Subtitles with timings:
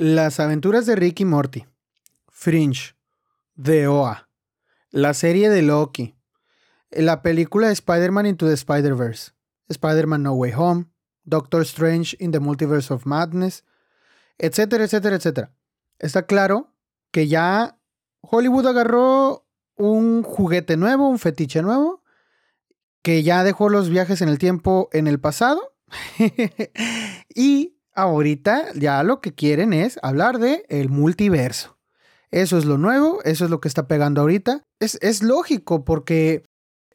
[0.00, 1.66] Las aventuras de Rick y Morty,
[2.28, 2.94] Fringe,
[3.60, 4.28] The OA,
[4.90, 6.14] la serie de Loki,
[6.92, 9.32] la película de Spider-Man Into the Spider-Verse,
[9.68, 10.86] Spider-Man No Way Home,
[11.24, 13.64] Doctor Strange in the Multiverse of Madness,
[14.38, 15.52] etcétera, etcétera, etcétera.
[15.98, 16.72] Está claro
[17.10, 17.80] que ya
[18.20, 22.04] Hollywood agarró un juguete nuevo, un fetiche nuevo,
[23.02, 25.74] que ya dejó los viajes en el tiempo en el pasado
[27.34, 31.78] y ahorita ya lo que quieren es hablar de el multiverso.
[32.30, 34.62] Eso es lo nuevo, eso es lo que está pegando ahorita.
[34.80, 36.44] Es, es lógico porque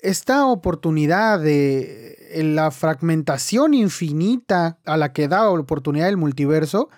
[0.02, 6.89] esta oportunidad de la fragmentación infinita a la que da la oportunidad del multiverso,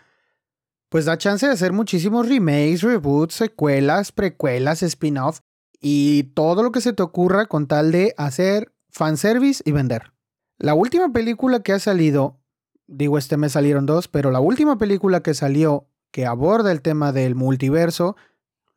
[0.90, 5.40] pues da chance de hacer muchísimos remakes, reboots, secuelas, precuelas, spin-off
[5.80, 10.14] y todo lo que se te ocurra con tal de hacer fanservice y vender.
[10.58, 12.40] La última película que ha salido
[12.88, 17.12] digo, este mes salieron dos, pero la última película que salió que aborda el tema
[17.12, 18.16] del multiverso,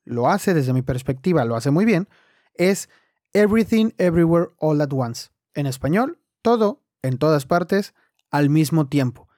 [0.04, 2.08] lo hace desde mi perspectiva, lo hace muy bien,
[2.54, 2.88] es
[3.32, 5.30] Everything Everywhere All at Once.
[5.54, 7.94] En español, todo, en todas partes,
[8.30, 9.28] al mismo tiempo.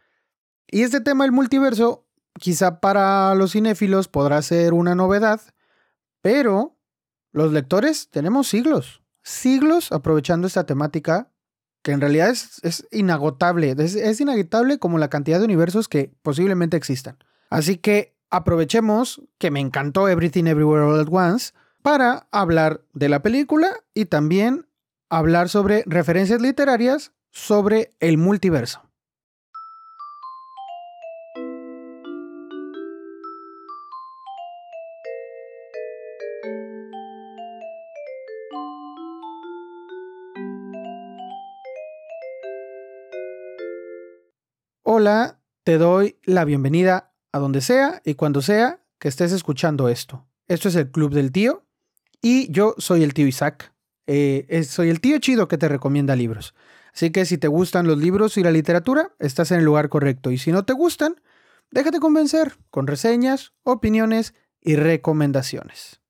[0.67, 2.07] Y este tema del multiverso,
[2.39, 5.41] quizá para los cinéfilos podrá ser una novedad,
[6.23, 6.79] pero
[7.33, 11.31] los lectores tenemos siglos, siglos aprovechando esta temática
[11.83, 17.17] que en realidad es, inagotable, es, inagotable como la cantidad de universos que posiblemente existan.
[17.49, 23.23] Así que aprovechemos que me encantó Everything Everywhere All at Once para hablar de la
[23.23, 24.67] película y también
[25.09, 28.90] hablar sobre referencias literarias sobre el multiverso.
[45.01, 50.27] Hola, te doy la bienvenida a donde sea y cuando sea que estés escuchando esto.
[50.47, 51.65] Esto es el Club del Tío
[52.21, 53.73] y yo soy el tío Isaac.
[54.07, 56.55] Eh, soy el tío chido que te recomienda libros.
[56.93, 60.33] Así que si te gustan los libros y la literatura, estás en el lugar correcto.
[60.33, 61.19] Y si no te gustan,
[61.71, 66.03] déjate convencer con reseñas, opiniones y recomendaciones.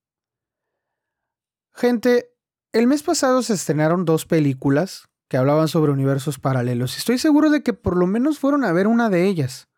[1.74, 2.34] Gente,
[2.72, 6.98] el mes pasado se estrenaron dos películas que hablaban sobre universos paralelos.
[6.98, 9.68] Estoy seguro de que por lo menos fueron a ver una de ellas.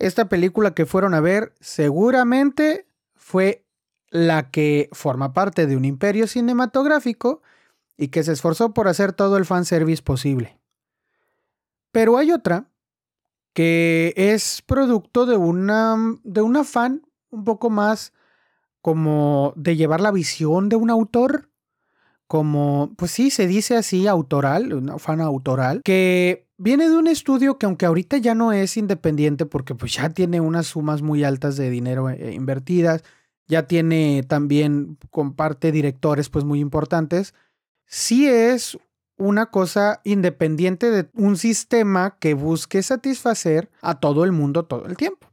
[0.00, 3.64] Esta película que fueron a ver seguramente fue
[4.10, 7.40] la que forma parte de un imperio cinematográfico
[7.96, 10.58] y que se esforzó por hacer todo el fanservice posible.
[11.92, 12.68] Pero hay otra
[13.52, 18.12] que es producto de una de un afán un poco más
[18.80, 21.51] como de llevar la visión de un autor
[22.32, 27.58] como, pues sí, se dice así, autoral, una fan autoral, que viene de un estudio
[27.58, 31.58] que aunque ahorita ya no es independiente porque pues ya tiene unas sumas muy altas
[31.58, 33.04] de dinero eh, invertidas,
[33.48, 37.34] ya tiene también, comparte directores pues muy importantes,
[37.84, 38.78] sí es
[39.18, 44.96] una cosa independiente de un sistema que busque satisfacer a todo el mundo todo el
[44.96, 45.28] tiempo.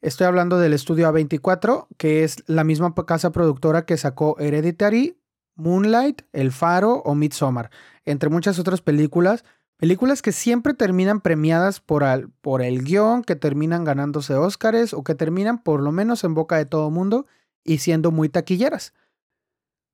[0.00, 5.18] Estoy hablando del estudio A24, que es la misma casa productora que sacó Hereditary,
[5.56, 7.70] Moonlight, El Faro o Midsommar,
[8.04, 9.44] entre muchas otras películas.
[9.76, 12.04] Películas que siempre terminan premiadas por,
[12.40, 16.56] por el guion, que terminan ganándose Óscares o que terminan por lo menos en boca
[16.56, 17.26] de todo mundo
[17.62, 18.94] y siendo muy taquilleras.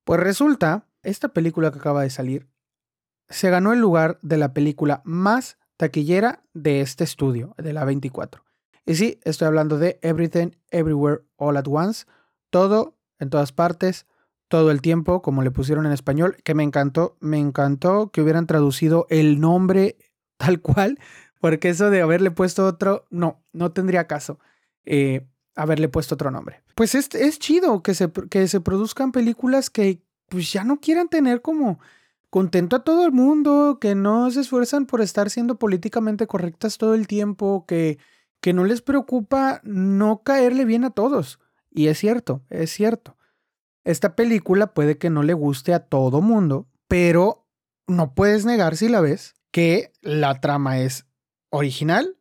[0.05, 2.49] Pues resulta, esta película que acaba de salir
[3.29, 8.45] se ganó el lugar de la película más taquillera de este estudio, de la 24.
[8.85, 12.05] Y sí, estoy hablando de Everything, Everywhere, All at Once,
[12.51, 14.07] todo, en todas partes,
[14.53, 18.47] todo el tiempo, como le pusieron en español, que me encantó, me encantó que hubieran
[18.47, 19.97] traducido el nombre
[20.37, 20.99] tal cual,
[21.41, 24.39] porque eso de haberle puesto otro, no, no tendría caso
[24.85, 26.61] eh, haberle puesto otro nombre.
[26.75, 31.09] Pues es, es chido que se, que se produzcan películas que pues ya no quieran
[31.09, 31.81] tener como
[32.29, 36.93] contento a todo el mundo, que no se esfuerzan por estar siendo políticamente correctas todo
[36.93, 37.97] el tiempo, que,
[38.43, 41.41] que no les preocupa no caerle bien a todos.
[41.71, 43.17] Y es cierto, es cierto.
[43.85, 47.47] Esta película puede que no le guste a todo mundo, pero
[47.87, 51.07] no puedes negar si la ves que la trama es
[51.51, 52.17] original,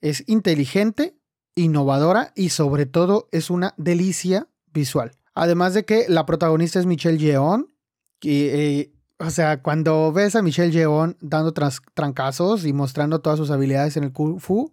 [0.00, 1.16] es inteligente,
[1.54, 5.12] innovadora y sobre todo es una delicia visual.
[5.34, 7.74] Además de que la protagonista es Michelle Yeon,
[8.22, 13.96] eh, o sea, cuando ves a Michelle Yeon dando trancazos y mostrando todas sus habilidades
[13.96, 14.72] en el Kung Fu,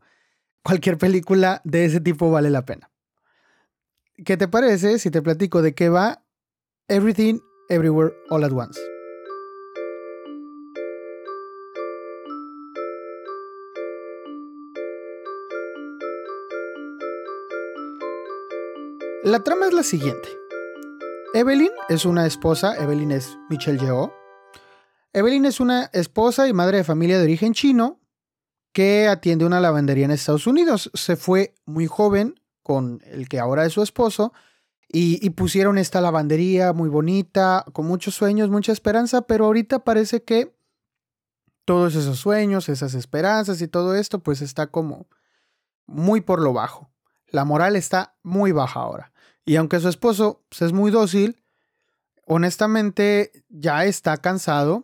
[0.64, 2.89] cualquier película de ese tipo vale la pena.
[4.26, 6.26] ¿Qué te parece si te platico de qué va
[6.90, 7.40] Everything,
[7.70, 8.80] Everywhere, All at Once?
[19.24, 20.28] La trama es la siguiente.
[21.34, 24.12] Evelyn es una esposa, Evelyn es Michelle Yeoh.
[25.14, 28.02] Evelyn es una esposa y madre de familia de origen chino
[28.74, 30.92] que atiende una lavandería en Estados Unidos.
[30.94, 32.36] Se fue muy joven
[32.70, 34.32] con el que ahora es su esposo
[34.88, 40.56] y, pusieron esta lavandería muy bonita, con muchos sueños, mucha esperanza, pero ahorita parece que
[41.66, 45.08] todos esos sueños, esas esperanzas y todo esto, pues está como
[45.88, 46.92] muy por lo bajo.
[47.30, 49.14] La moral está muy baja ahora.
[49.46, 51.42] Y aunque su esposo pues, es muy dócil,
[52.28, 54.84] honestamente ya está cansado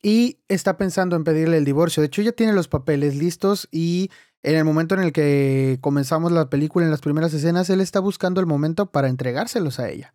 [0.00, 2.00] y está pensando en pedirle el divorcio.
[2.00, 4.10] De hecho, ya tiene los papeles listos y
[4.42, 8.00] en el momento en el que comenzamos la película, en las primeras escenas, él está
[8.00, 10.14] buscando el momento para entregárselos a ella.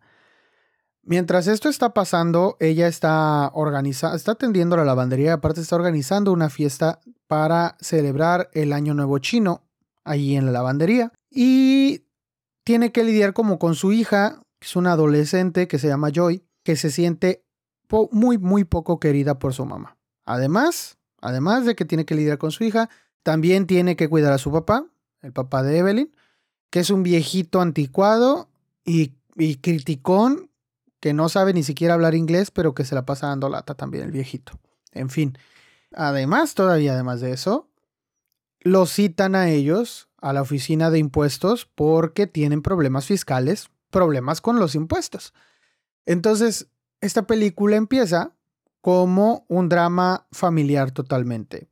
[1.04, 6.48] Mientras esto está pasando, ella está organizando, está atendiendo la lavandería aparte está organizando una
[6.48, 9.64] fiesta para celebrar el Año Nuevo Chino
[10.04, 11.12] allí en la lavandería.
[11.28, 12.04] Y
[12.64, 16.44] tiene que lidiar como con su hija, que es una adolescente que se llama Joy,
[16.62, 17.44] que se siente
[18.10, 19.96] muy, muy poco querida por su mamá.
[20.24, 22.88] Además, además de que tiene que lidiar con su hija,
[23.22, 24.86] también tiene que cuidar a su papá,
[25.20, 26.14] el papá de Evelyn,
[26.70, 28.48] que es un viejito anticuado
[28.84, 30.50] y, y criticón
[31.00, 34.04] que no sabe ni siquiera hablar inglés, pero que se la pasa dando lata también
[34.04, 34.58] el viejito.
[34.92, 35.36] En fin.
[35.94, 37.68] Además, todavía además de eso,
[38.60, 44.58] lo citan a ellos, a la oficina de impuestos, porque tienen problemas fiscales, problemas con
[44.58, 45.34] los impuestos.
[46.06, 46.68] Entonces,
[47.00, 48.32] esta película empieza
[48.80, 51.68] como un drama familiar totalmente.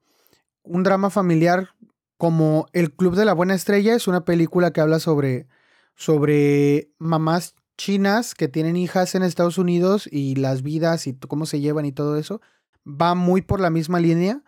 [0.72, 1.70] Un drama familiar
[2.17, 5.49] como El Club de la Buena Estrella es una película que habla sobre,
[5.96, 11.58] sobre mamás chinas que tienen hijas en Estados Unidos y las vidas y cómo se
[11.58, 12.40] llevan y todo eso.
[12.87, 14.44] Va muy por la misma línea.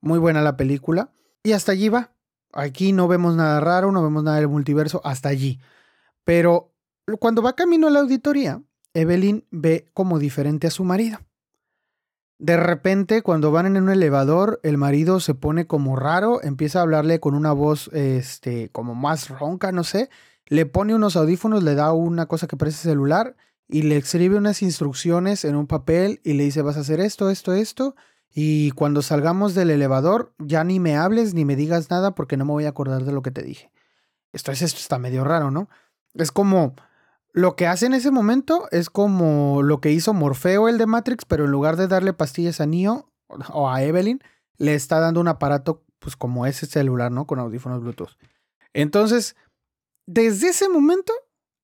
[0.00, 1.10] Muy buena la película.
[1.42, 2.12] Y hasta allí va.
[2.52, 5.58] Aquí no vemos nada raro, no vemos nada del multiverso, hasta allí.
[6.22, 6.76] Pero
[7.18, 8.62] cuando va camino a la auditoría,
[8.94, 11.18] Evelyn ve como diferente a su marido.
[12.38, 16.82] De repente, cuando van en un elevador, el marido se pone como raro, empieza a
[16.82, 20.10] hablarle con una voz, este, como más ronca, no sé.
[20.46, 23.36] Le pone unos audífonos, le da una cosa que parece celular
[23.68, 27.30] y le escribe unas instrucciones en un papel y le dice, vas a hacer esto,
[27.30, 27.96] esto, esto.
[28.34, 32.44] Y cuando salgamos del elevador, ya ni me hables ni me digas nada porque no
[32.44, 33.72] me voy a acordar de lo que te dije.
[34.32, 35.70] Esto, es, esto está medio raro, ¿no?
[36.12, 36.74] Es como
[37.36, 41.26] lo que hace en ese momento es como lo que hizo Morfeo el de Matrix,
[41.26, 43.12] pero en lugar de darle pastillas a Neo
[43.52, 44.22] o a Evelyn,
[44.56, 47.26] le está dando un aparato pues como ese celular, ¿no?
[47.26, 48.16] Con audífonos Bluetooth.
[48.72, 49.36] Entonces,
[50.06, 51.12] desde ese momento,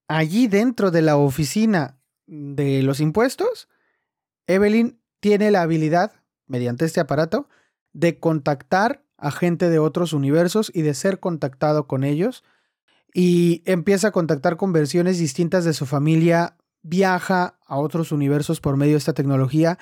[0.09, 3.71] allí dentro de la oficina de los impuestos,
[4.47, 6.13] Evelyn tiene la habilidad
[6.49, 7.49] mediante este aparato,
[7.95, 12.45] de contactar a gente de otros universos y de ser contactado con ellos.
[13.15, 18.77] Y empieza a contactar con versiones distintas de su familia, viaja a otros universos por
[18.77, 19.79] medio de esta tecnología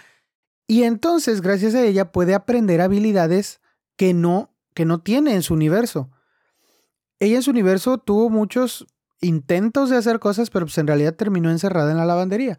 [0.70, 3.60] y entonces gracias a ella puede aprender habilidades
[3.96, 6.12] que no, que no tiene en su universo.
[7.18, 8.86] Ella en su universo tuvo muchos
[9.20, 12.56] intentos de hacer cosas, pero pues en realidad terminó encerrada en la lavandería.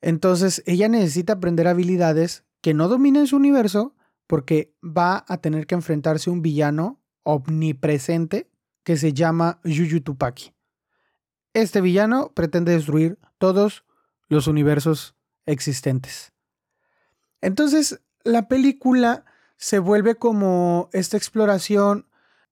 [0.00, 3.96] Entonces ella necesita aprender habilidades que no domina en su universo
[4.28, 8.49] porque va a tener que enfrentarse a un villano omnipresente
[8.82, 10.52] que se llama Yuyu Tupaki.
[11.54, 13.84] Este villano pretende destruir todos
[14.28, 15.14] los universos
[15.46, 16.32] existentes.
[17.40, 19.24] Entonces, la película
[19.56, 22.06] se vuelve como esta exploración,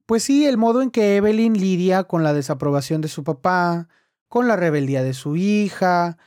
[0.07, 3.89] pues sí, el modo en que Evelyn lidia con la desaprobación de su papá,
[4.29, 6.19] con la rebeldía de su hija,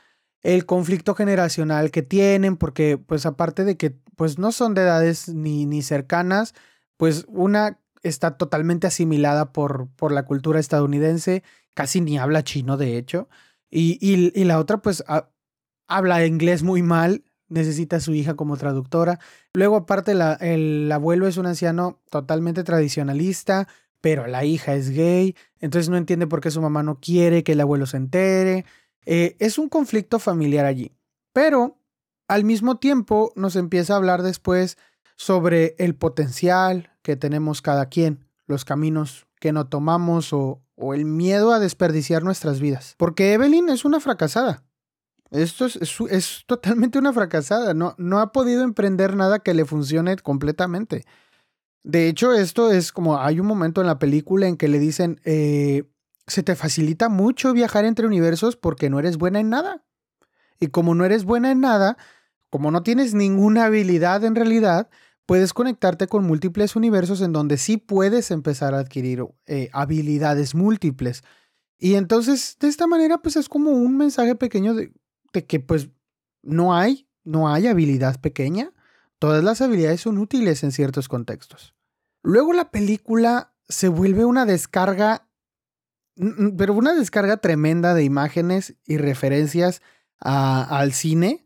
[0.42, 5.28] el conflicto generacional que tienen, porque pues aparte de que pues no son de edades
[5.28, 6.54] ni, ni cercanas,
[6.96, 11.42] pues una está totalmente asimilada por, por la cultura estadounidense,
[11.74, 13.28] casi ni habla chino de hecho,
[13.70, 15.02] y, y, la otra pues
[15.88, 19.18] habla inglés muy mal, necesita a su hija como traductora.
[19.54, 23.68] Luego aparte el abuelo es un anciano totalmente tradicionalista,
[24.02, 27.52] pero la hija es gay, entonces no entiende por qué su mamá no quiere que
[27.52, 28.66] el abuelo se entere.
[29.06, 30.92] Eh, es un conflicto familiar allí,
[31.32, 31.78] pero
[32.28, 34.76] al mismo tiempo nos empieza a hablar después
[35.16, 41.04] sobre el potencial que tenemos cada quien, los caminos que no tomamos o, o el
[41.04, 42.94] miedo a desperdiciar nuestras vidas.
[42.96, 44.64] Porque Evelyn es una fracasada.
[45.32, 45.78] Esto es,
[46.10, 47.74] es, totalmente una fracasada.
[47.74, 51.04] No, no ha podido emprender nada que le funcione completamente.
[51.82, 55.20] De hecho, esto es como hay un momento en la película en que le dicen,
[55.24, 55.84] eh,
[56.26, 59.84] se te facilita mucho viajar entre universos porque no eres buena en nada.
[60.60, 61.96] Y como no eres buena en nada,
[62.50, 64.90] como no tienes ninguna habilidad en realidad,
[65.32, 71.24] puedes conectarte con múltiples universos en donde sí puedes empezar a adquirir eh, habilidades múltiples.
[71.78, 74.92] Y entonces, de esta manera, pues es como un mensaje pequeño de,
[75.32, 75.88] de que pues
[76.42, 78.74] no hay, no hay habilidad pequeña.
[79.18, 81.74] Todas las habilidades son útiles en ciertos contextos.
[82.22, 85.30] Luego la película se vuelve una descarga,
[86.58, 89.80] pero una descarga tremenda de imágenes y referencias
[90.18, 91.42] al cine,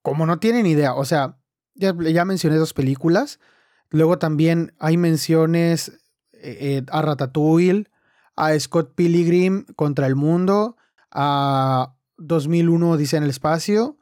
[0.00, 0.94] como no tienen idea.
[0.94, 1.39] O sea,
[1.80, 3.40] ya, mencioné dos películas.
[3.90, 5.88] Luego también hay menciones
[6.32, 7.88] eh, eh, a Ratatouille,
[8.36, 10.76] a Scott Pilgrim contra el mundo,
[11.10, 13.96] a 2001 Dice en el espacio.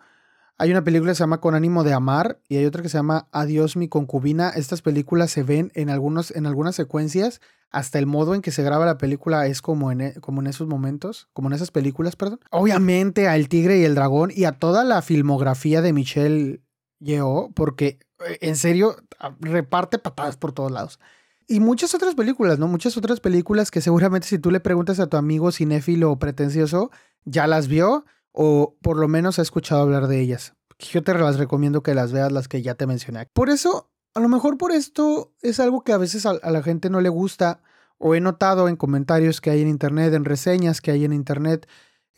[0.60, 2.98] Hay una película que se llama Con ánimo de amar y hay otra que se
[2.98, 4.50] llama Adiós mi concubina.
[4.50, 8.64] Estas películas se ven en, algunos, en algunas secuencias, hasta el modo en que se
[8.64, 12.16] graba la película es como en, e, como en esos momentos, como en esas películas,
[12.16, 12.40] perdón.
[12.50, 16.60] Obviamente al Tigre y el Dragón y a toda la filmografía de Michelle
[17.00, 18.96] Yeoh, porque eh, en serio
[19.40, 20.98] reparte patadas por todos lados.
[21.46, 22.68] Y muchas otras películas, ¿no?
[22.68, 26.90] Muchas otras películas que seguramente si tú le preguntas a tu amigo cinéfilo o pretencioso,
[27.24, 30.54] ya las vio o por lo menos ha escuchado hablar de ellas.
[30.78, 33.26] Yo te las recomiendo que las veas, las que ya te mencioné.
[33.32, 36.90] Por eso, a lo mejor por esto es algo que a veces a, la gente
[36.90, 37.62] no le gusta
[37.96, 41.66] o he notado en comentarios que hay en internet, en reseñas que hay en internet,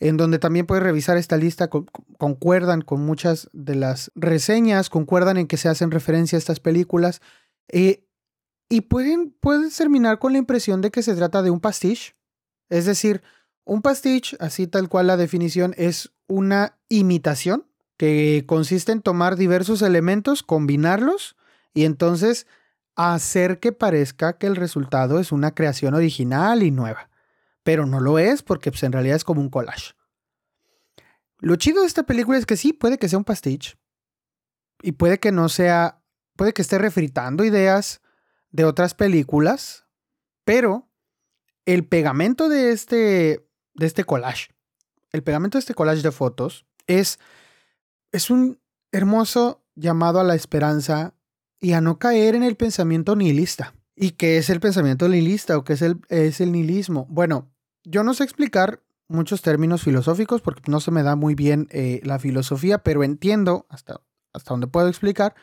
[0.01, 1.69] en donde también puedes revisar esta lista,
[2.17, 7.21] concuerdan con muchas de las reseñas, concuerdan en que se hacen referencia a estas películas,
[7.67, 8.03] eh,
[8.67, 12.15] y pueden, pueden terminar con la impresión de que se trata de un pastiche,
[12.69, 13.21] es decir,
[13.63, 19.83] un pastiche, así tal cual la definición, es una imitación que consiste en tomar diversos
[19.83, 21.35] elementos, combinarlos
[21.75, 22.47] y entonces
[22.95, 27.10] hacer que parezca que el resultado es una creación original y nueva.
[27.63, 29.93] Pero no lo es porque pues, en realidad es como un collage.
[31.39, 33.77] Lo chido de esta película es que sí, puede que sea un pastiche
[34.81, 36.01] y puede que no sea,
[36.35, 38.01] puede que esté refritando ideas
[38.51, 39.85] de otras películas,
[40.43, 40.89] pero
[41.65, 44.49] el pegamento de este de este collage.
[45.11, 47.19] El pegamento de este collage de fotos es,
[48.11, 48.59] es un
[48.91, 51.15] hermoso llamado a la esperanza
[51.59, 53.73] y a no caer en el pensamiento nihilista.
[53.95, 57.05] ¿Y qué es el pensamiento nihilista o qué es el, es el nihilismo?
[57.09, 57.50] Bueno,
[57.83, 62.01] yo no sé explicar muchos términos filosóficos porque no se me da muy bien eh,
[62.03, 64.01] la filosofía, pero entiendo hasta,
[64.33, 65.35] hasta donde puedo explicar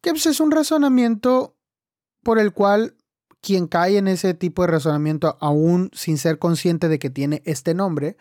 [0.00, 1.56] que pues, es un razonamiento
[2.22, 2.94] por el cual
[3.40, 7.74] quien cae en ese tipo de razonamiento aún sin ser consciente de que tiene este
[7.74, 8.16] nombre,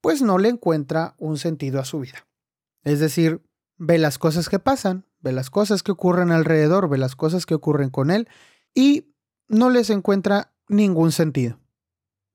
[0.00, 2.26] pues no le encuentra un sentido a su vida.
[2.82, 3.42] Es decir,
[3.78, 7.54] ve las cosas que pasan, ve las cosas que ocurren alrededor, ve las cosas que
[7.54, 8.28] ocurren con él
[8.74, 9.14] y
[9.48, 11.58] no les encuentra ningún sentido.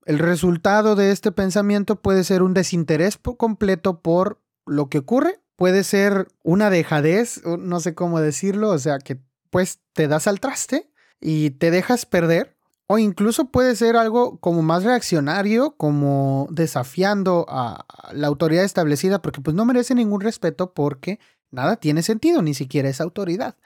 [0.04, 5.84] El resultado de este pensamiento puede ser un desinterés completo por lo que ocurre, puede
[5.84, 10.90] ser una dejadez, no sé cómo decirlo, o sea, que pues te das al traste
[11.20, 12.56] y te dejas perder.
[12.86, 19.40] O incluso puede ser algo como más reaccionario, como desafiando a la autoridad establecida, porque
[19.40, 21.20] pues no merece ningún respeto porque
[21.52, 23.56] nada tiene sentido, ni siquiera esa autoridad.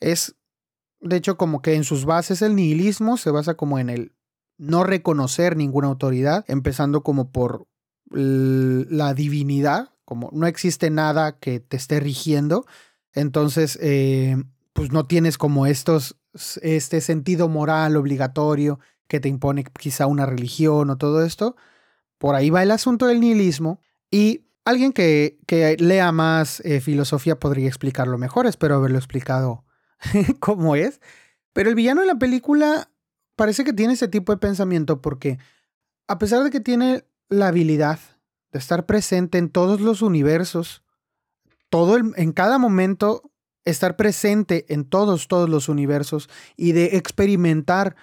[0.00, 0.34] Es,
[1.00, 4.12] de hecho, como que en sus bases el nihilismo se basa como en el
[4.62, 7.66] no reconocer ninguna autoridad, empezando como por
[8.10, 12.64] la divinidad, como no existe nada que te esté rigiendo,
[13.12, 14.36] entonces eh,
[14.72, 16.16] pues no tienes como estos
[16.62, 18.78] este sentido moral obligatorio
[19.08, 21.56] que te impone quizá una religión o todo esto.
[22.18, 23.80] Por ahí va el asunto del nihilismo
[24.12, 29.64] y alguien que, que lea más eh, filosofía podría explicarlo mejor, espero haberlo explicado
[30.38, 31.00] cómo es.
[31.52, 32.91] Pero el villano de la película
[33.42, 35.36] parece que tiene ese tipo de pensamiento porque
[36.06, 37.98] a pesar de que tiene la habilidad
[38.52, 40.84] de estar presente en todos los universos,
[41.68, 43.32] todo en cada momento
[43.64, 47.96] estar presente en todos, todos los universos y de experimentar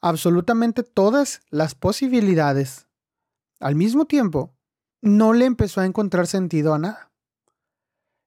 [0.00, 2.88] absolutamente todas las posibilidades
[3.60, 4.56] al mismo tiempo,
[5.02, 7.12] no le empezó a encontrar sentido a nada.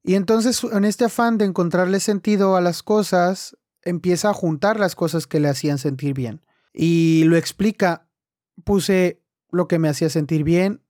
[0.02, 4.96] Y entonces en este afán de encontrarle sentido a las cosas, empieza a juntar las
[4.96, 6.40] cosas que le hacían sentir bien.
[6.74, 8.10] Y lo explica,
[8.64, 10.82] puse lo que me hacía sentir bien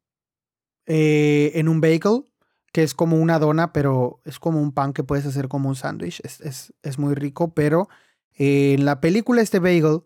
[0.86, 2.26] eh, en un bagel,
[2.72, 5.76] que es como una dona, pero es como un pan que puedes hacer como un
[5.76, 6.22] sándwich.
[6.24, 7.90] Es, muy rico, pero
[8.34, 10.02] en la película este bagel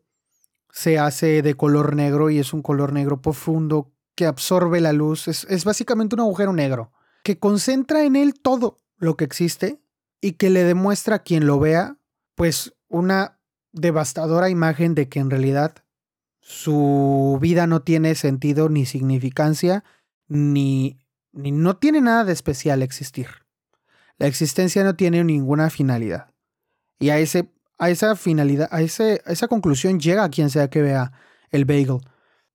[0.71, 5.27] se hace de color negro y es un color negro profundo que absorbe la luz.
[5.27, 6.91] Es, es básicamente un agujero negro
[7.23, 9.79] que concentra en él todo lo que existe
[10.21, 11.97] y que le demuestra a quien lo vea,
[12.35, 13.36] pues una
[13.79, 15.75] devastadora imagen de que en realidad
[16.39, 19.83] su vida no tiene sentido ni significancia
[20.27, 20.97] ni
[21.33, 23.27] no tiene nada de especial existir.
[24.17, 26.33] La existencia no tiene ninguna finalidad.
[26.99, 30.81] Y a, ese, a esa finalidad, a, ese, esa conclusión llega a quien sea que
[30.81, 31.11] vea
[31.51, 31.99] el bagel.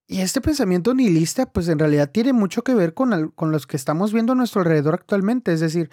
[0.08, 3.76] Y este pensamiento nihilista, pues en realidad tiene mucho que ver con, con los que
[3.76, 5.52] estamos viendo a nuestro alrededor actualmente.
[5.52, 5.90] Es decir,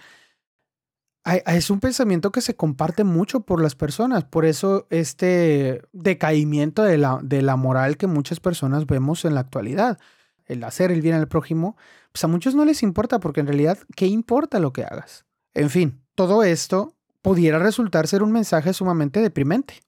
[1.36, 4.24] es un pensamiento que se comparte mucho por las personas.
[4.24, 9.42] Por eso este decaimiento de la, de la moral que muchas personas vemos en la
[9.42, 10.00] actualidad.
[10.46, 11.78] El hacer el bien al prójimo,
[12.12, 15.26] pues a muchos no les importa porque en realidad, ¿qué importa lo que hagas?
[15.54, 19.82] En fin, todo esto pudiera resultar ser un mensaje sumamente deprimente.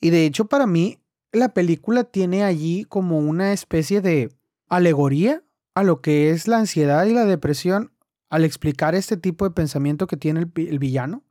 [0.00, 1.00] Y de hecho para mí
[1.32, 4.30] la película tiene allí como una especie de
[4.68, 5.42] alegoría
[5.74, 7.92] a lo que es la ansiedad y la depresión
[8.34, 11.22] al explicar este tipo de pensamiento que tiene el, villano.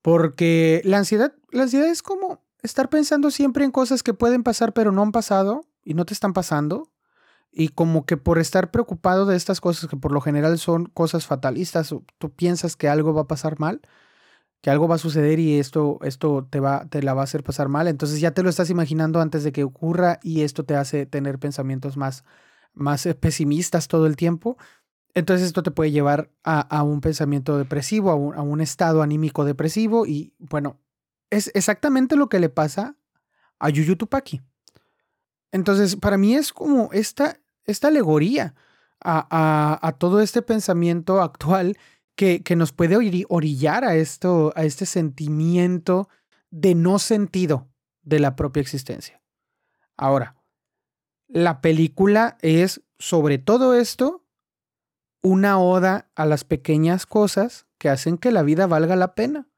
[0.00, 4.72] Porque la ansiedad, la ansiedad es como estar pensando siempre en cosas que pueden pasar
[4.72, 6.90] pero no han pasado y no te están pasando.
[7.52, 11.26] Y como que por estar preocupado de estas cosas que por lo general son cosas
[11.26, 13.82] fatalistas, tú piensas que algo va a pasar mal,
[14.62, 17.44] que algo va a suceder y esto, esto te, va, te la va a hacer
[17.44, 17.86] pasar mal.
[17.86, 21.38] Entonces ya te lo estás imaginando antes de que ocurra y esto te hace tener
[21.38, 22.24] pensamientos más,
[22.72, 24.56] más eh, pesimistas todo el tiempo.
[25.18, 30.32] Entonces esto te puede llevar a, un pensamiento depresivo, a un, estado anímico depresivo y
[30.38, 30.80] bueno,
[31.28, 32.96] es exactamente lo que le pasa
[33.58, 34.40] a Yuyu Tupaki.
[35.50, 38.54] Entonces para mí es como esta, esta alegoría
[39.00, 41.76] a, a todo este pensamiento actual
[42.14, 46.08] que, nos puede orillar a esto, a este sentimiento
[46.50, 47.68] de no sentido
[48.02, 49.20] de la propia existencia.
[49.96, 50.36] Ahora,
[51.26, 54.27] la película es sobre todo esto
[55.22, 59.48] una oda a las pequeñas cosas que hacen que la vida valga la pena.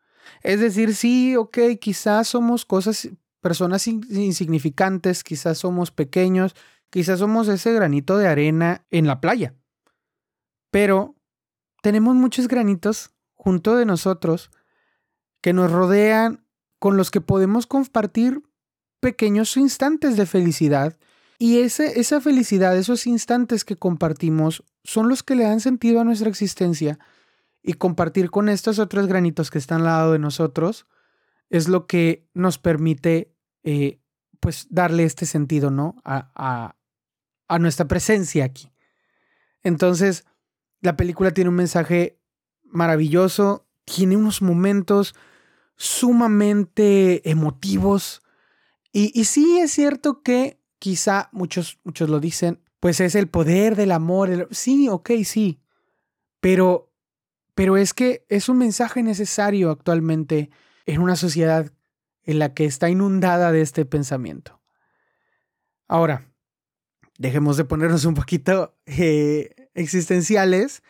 [0.43, 3.09] Es decir, sí, ok, quizás somos cosas,
[3.41, 6.55] personas insignificantes, quizás somos pequeños,
[6.91, 9.55] quizás somos ese granito de arena en la playa.
[10.71, 11.17] Pero
[11.83, 14.51] tenemos muchos granitos junto de nosotros
[15.41, 16.45] que nos rodean,
[16.79, 18.43] con los que podemos compartir
[19.01, 20.99] pequeños instantes de felicidad.
[21.41, 26.05] Y ese, esa felicidad, esos instantes que compartimos, son los que le dan sentido a
[26.05, 26.99] nuestra existencia.
[27.63, 30.87] Y compartir con estos otros granitos que están al lado de nosotros
[31.49, 33.35] es lo que nos permite,
[33.65, 34.03] eh,
[34.39, 35.97] pues, darle este sentido, ¿no?
[36.05, 36.77] A, a,
[37.49, 38.71] a nuestra presencia aquí.
[39.63, 40.27] Entonces,
[40.83, 42.21] la película tiene un mensaje
[42.65, 45.15] maravilloso, tiene unos momentos
[45.77, 48.21] sumamente emotivos.
[48.93, 53.93] Y, sí es cierto que quizá muchos, muchos lo dicen, pues es el poder del
[53.93, 54.49] amor.
[54.51, 55.61] Sí, ok, sí.
[56.41, 56.93] Pero,
[57.55, 60.51] pero es que es un mensaje necesario actualmente
[60.87, 61.71] en una sociedad
[62.25, 64.61] en la que está inundada de este pensamiento.
[65.87, 66.27] Ahora,
[67.19, 70.83] dejemos de ponernos un poquito eh, existenciales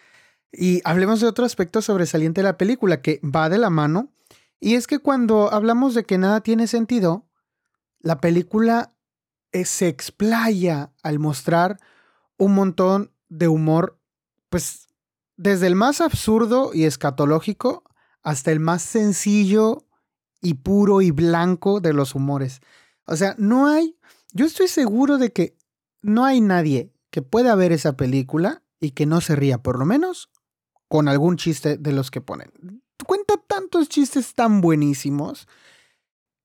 [0.53, 4.13] y hablemos de otro aspecto sobresaliente de la película que va de la mano.
[4.61, 7.27] Y es que cuando hablamos de que nada tiene sentido,
[7.99, 8.93] la película
[9.53, 11.79] eh, se explaya al mostrar
[12.37, 13.99] un montón de humor,
[14.49, 14.89] pues
[15.37, 17.85] desde el más absurdo y escatológico
[18.23, 19.87] hasta el más sencillo
[20.41, 22.61] y puro y blanco de los humores.
[23.07, 23.97] O sea, no hay,
[24.33, 25.57] yo estoy seguro de que
[26.03, 29.85] no hay nadie que pueda ver esa película y que no se ría, por lo
[29.85, 30.31] menos
[30.89, 32.51] con algún chiste de los que ponen.
[33.07, 35.47] Cuenta tantos chistes tan buenísimos.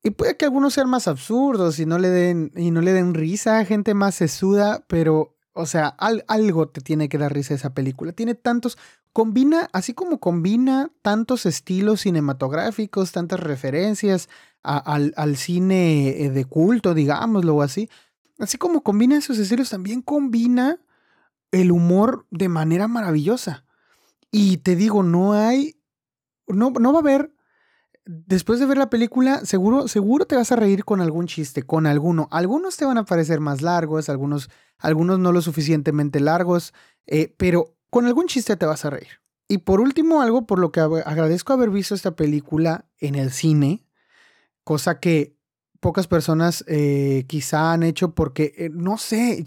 [0.05, 3.15] Y puede que algunos sean más absurdos y no le den, y no le den
[3.15, 8.11] risa, gente más sesuda, pero, o sea, algo te tiene que dar risa esa película.
[8.11, 8.77] Tiene tantos,
[9.13, 14.29] combina, así como combina tantos estilos cinematográficos, tantas referencias
[14.61, 17.89] al, al, cine eh, de culto, digámoslo así.
[18.37, 20.77] Así como combina esos estilos, también combina
[21.49, 23.65] el humor de manera maravillosa.
[24.29, 25.77] Y te digo, no hay,
[26.45, 27.34] no, no va a haber,
[28.05, 31.87] después de ver la película, seguro, seguro te vas a reír con algún chiste, con
[31.87, 32.27] alguno.
[32.31, 36.73] Algunos te van a parecer más largos, algunos, algunos no lo suficientemente largos,
[37.07, 39.21] eh, pero con algún chiste te vas a reír.
[39.47, 43.85] Y por último, algo por lo que agradezco haber visto esta película en el cine,
[44.63, 45.35] cosa que
[45.79, 49.43] pocas personas eh, quizá han hecho porque, eh, no sé,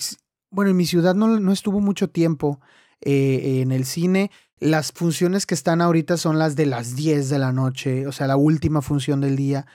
[0.50, 2.60] bueno, en mi ciudad no, no estuvo mucho tiempo
[3.00, 4.32] en el cine.
[4.60, 8.26] Las funciones que están ahorita son las de las 10 de la noche, o sea,
[8.26, 9.66] la última función del día.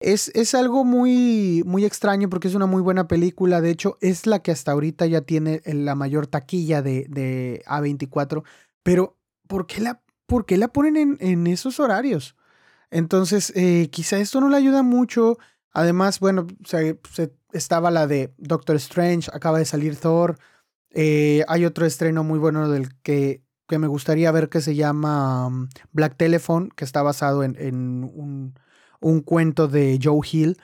[0.00, 3.60] Es, es, algo muy, muy extraño porque es una muy buena película.
[3.60, 8.42] De hecho, es la que hasta ahorita ya tiene la mayor taquilla de, de A24.
[8.82, 9.16] Pero,
[9.46, 10.02] ¿por qué la,
[10.48, 12.36] la ponen en, en, esos horarios?
[12.90, 15.38] Entonces, eh, quizá esto no le ayuda mucho.
[15.72, 16.98] Además, bueno, se,
[17.52, 20.38] estaba la de Doctor Strange, acaba de salir Thor.
[20.90, 25.46] Eh, hay otro estreno muy bueno del que, que, me gustaría ver que se llama
[25.46, 28.54] um, Black Telephone, que está basado en, un,
[29.00, 30.58] un, cuento de Joe Hill.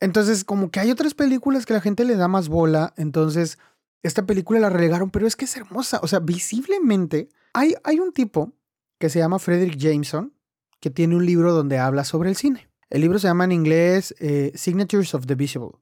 [0.00, 3.58] Entonces, como que hay otras películas que la gente le da más bola, entonces
[4.02, 5.98] esta película la relegaron, pero es que es hermosa.
[6.02, 8.52] O sea, visiblemente hay, hay un tipo
[8.98, 10.34] que se llama Frederick Jameson,
[10.78, 12.68] que tiene un libro donde habla sobre el cine.
[12.90, 15.72] El libro se llama en inglés eh, Signatures of the Visible.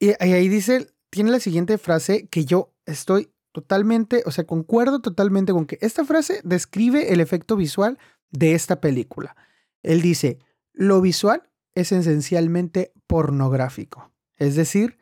[0.00, 5.52] Y ahí dice, tiene la siguiente frase que yo estoy totalmente, o sea, concuerdo totalmente
[5.52, 7.98] con que esta frase describe el efecto visual
[8.30, 9.36] de esta película.
[9.82, 10.38] Él dice,
[10.72, 14.98] lo visual es esencialmente pornográfico, es decir,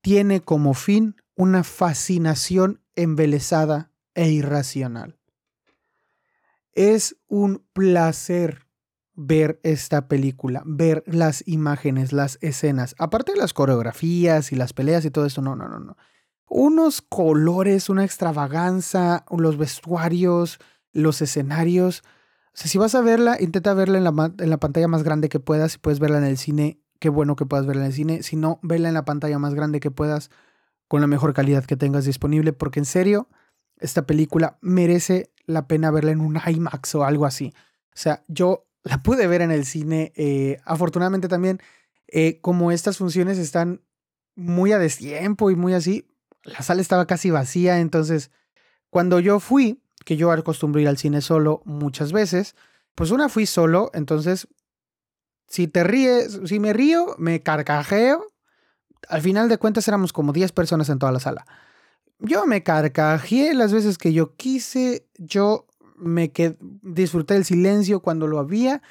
[0.00, 5.18] tiene como fin una fascinación embelesada e irracional.
[6.72, 8.66] Es un placer
[9.14, 15.04] ver esta película, ver las imágenes, las escenas, aparte de las coreografías y las peleas
[15.04, 15.96] y todo eso, no, no, no, no.
[16.48, 20.58] Unos colores, una extravaganza, los vestuarios,
[20.92, 22.02] los escenarios,
[22.58, 25.38] sea, si vas a verla, intenta verla en la, en la pantalla más grande que
[25.38, 25.72] puedas.
[25.72, 28.22] Si puedes verla en el cine, qué bueno que puedas verla en el cine.
[28.24, 30.30] Si no, vela en la pantalla más grande que puedas,
[30.88, 33.28] con la mejor calidad que tengas disponible, porque en serio,
[33.78, 37.54] esta película merece la pena verla en un IMAX o algo así.
[37.90, 40.12] O sea, yo la pude ver en el cine.
[40.16, 41.60] Eh, afortunadamente también,
[42.08, 43.82] eh, como estas funciones están
[44.34, 46.08] muy a destiempo y muy así,
[46.48, 47.80] la sala estaba casi vacía.
[47.80, 48.30] Entonces,
[48.90, 52.56] cuando yo fui, que yo acostumbro ir al cine solo muchas veces.
[52.94, 54.48] Pues una fui solo, entonces,
[55.46, 58.26] si te ríes, si me río, me carcajeo.
[59.08, 61.46] Al final de cuentas éramos como 10 personas en toda la sala.
[62.18, 68.26] Yo me carcajeé las veces que yo quise, yo me quedé, disfruté del silencio cuando
[68.26, 68.82] lo había,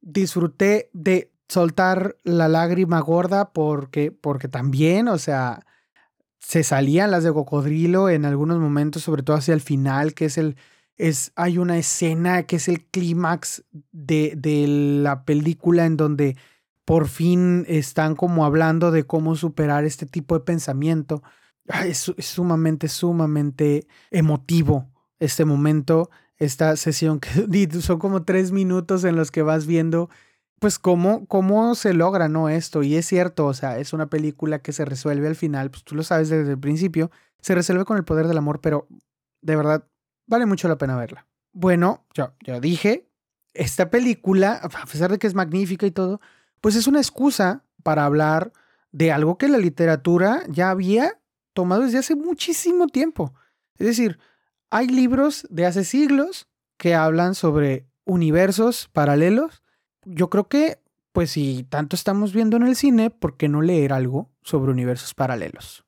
[0.00, 5.64] disfruté de soltar la lágrima gorda porque, porque también, o sea,
[6.46, 10.38] se salían las de cocodrilo en algunos momentos, sobre todo hacia el final, que es
[10.38, 10.56] el.
[10.96, 16.36] Es, hay una escena que es el clímax de, de la película en donde
[16.84, 21.22] por fin están como hablando de cómo superar este tipo de pensamiento.
[21.84, 29.16] Es, es, sumamente, sumamente emotivo este momento, esta sesión que son como tres minutos en
[29.16, 30.10] los que vas viendo
[30.64, 32.48] pues cómo, cómo se logra, ¿no?
[32.48, 35.84] Esto, y es cierto, o sea, es una película que se resuelve al final, pues
[35.84, 37.10] tú lo sabes desde el principio,
[37.42, 38.88] se resuelve con el poder del amor, pero
[39.42, 39.86] de verdad,
[40.26, 41.26] vale mucho la pena verla.
[41.52, 43.10] Bueno, yo, ya dije,
[43.52, 46.22] esta película, a pesar de que es magnífica y todo,
[46.62, 48.50] pues es una excusa para hablar
[48.90, 51.20] de algo que la literatura ya había
[51.52, 53.34] tomado desde hace muchísimo tiempo.
[53.76, 54.18] Es decir,
[54.70, 56.48] hay libros de hace siglos
[56.78, 59.62] que hablan sobre universos paralelos
[60.06, 60.78] yo creo que,
[61.12, 65.14] pues si tanto estamos viendo en el cine, ¿por qué no leer algo sobre universos
[65.14, 65.84] paralelos?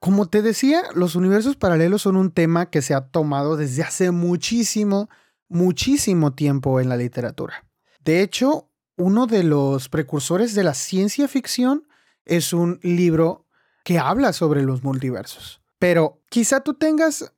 [0.00, 4.10] Como te decía, los universos paralelos son un tema que se ha tomado desde hace
[4.10, 5.10] muchísimo
[5.48, 7.66] muchísimo tiempo en la literatura.
[8.04, 11.86] De hecho, uno de los precursores de la ciencia ficción
[12.24, 13.46] es un libro
[13.84, 15.62] que habla sobre los multiversos.
[15.78, 17.32] Pero quizá tú tengas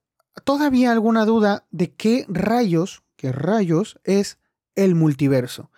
[0.44, 4.38] todavía alguna duda de qué rayos, qué rayos es
[4.74, 5.70] el multiverso.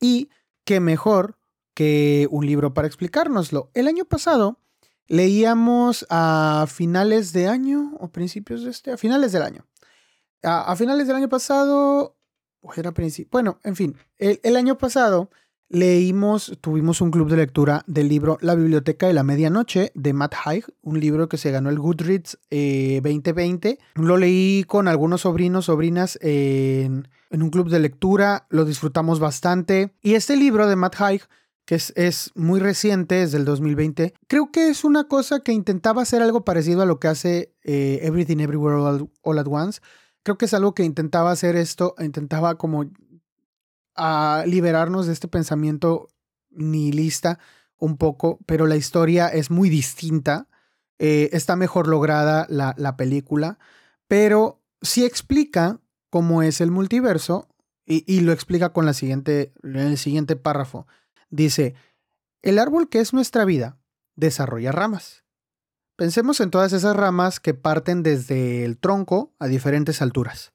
[0.00, 0.30] Y
[0.64, 1.38] qué mejor
[1.74, 3.70] que un libro para explicárnoslo.
[3.74, 4.60] El año pasado
[5.06, 9.66] leíamos a finales de año o principios de este, a finales del año,
[10.44, 12.16] a, finales del año pasado,
[12.60, 15.30] o era principio, bueno, en fin, el, año pasado
[15.68, 20.34] leímos, tuvimos un club de lectura del libro La Biblioteca de la Medianoche de Matt
[20.44, 23.68] Haig, un libro que se ganó el Goodreads 2020.
[23.68, 29.92] Eh, lo leí con algunos sobrinos, sobrinas en, un club de lectura, lo disfrutamos bastante.
[30.02, 31.22] Y este libro de Matt Haig
[31.64, 34.14] que es, muy reciente, es del 2020.
[34.26, 38.00] Creo que es una cosa que intentaba hacer algo parecido a lo que hace eh,
[38.02, 38.76] Everything Everywhere
[39.22, 39.80] all, at Once,
[40.24, 42.90] creo que es algo que intentaba hacer esto, intentaba como
[43.94, 46.08] a liberarnos de este pensamiento
[46.50, 47.38] nihilista
[47.78, 50.48] un poco, pero la historia es muy distinta.
[50.98, 53.58] Eh, está mejor lograda la, la, película,
[54.08, 57.48] pero sí explica cómo es el multiverso
[57.84, 60.86] y, y lo explica con la siguiente, en el siguiente párrafo.
[61.30, 61.74] Dice,
[62.42, 63.76] el árbol que es nuestra vida
[64.14, 65.23] desarrolla ramas.
[65.96, 70.52] Pensemos en todas esas ramas que parten desde el tronco a diferentes alturas.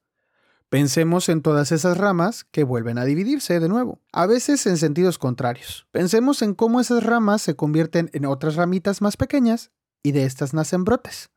[0.68, 5.18] Pensemos en todas esas ramas que vuelven a dividirse de nuevo, a veces en sentidos
[5.18, 5.88] contrarios.
[5.92, 9.72] Pensemos en cómo esas ramas se convierten en otras ramitas más pequeñas
[10.04, 11.30] y de estas nacen brotes.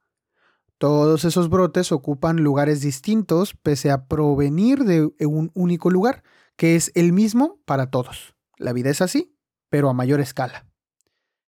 [0.79, 6.25] Todos esos brotes ocupan lugares distintos pese a provenir de un único lugar,
[6.57, 8.35] que es el mismo para todos.
[8.57, 9.37] La vida es así,
[9.71, 10.67] pero a mayor escala.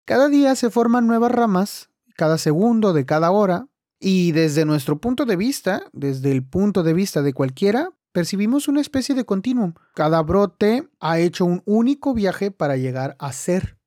[0.06, 3.68] Cada día se forman nuevas ramas, cada segundo de cada hora,
[4.00, 8.82] y desde nuestro punto de vista, desde el punto de vista de cualquiera, percibimos una
[8.82, 9.74] especie de continuum.
[9.96, 13.78] Cada brote ha hecho un único viaje para llegar a ser.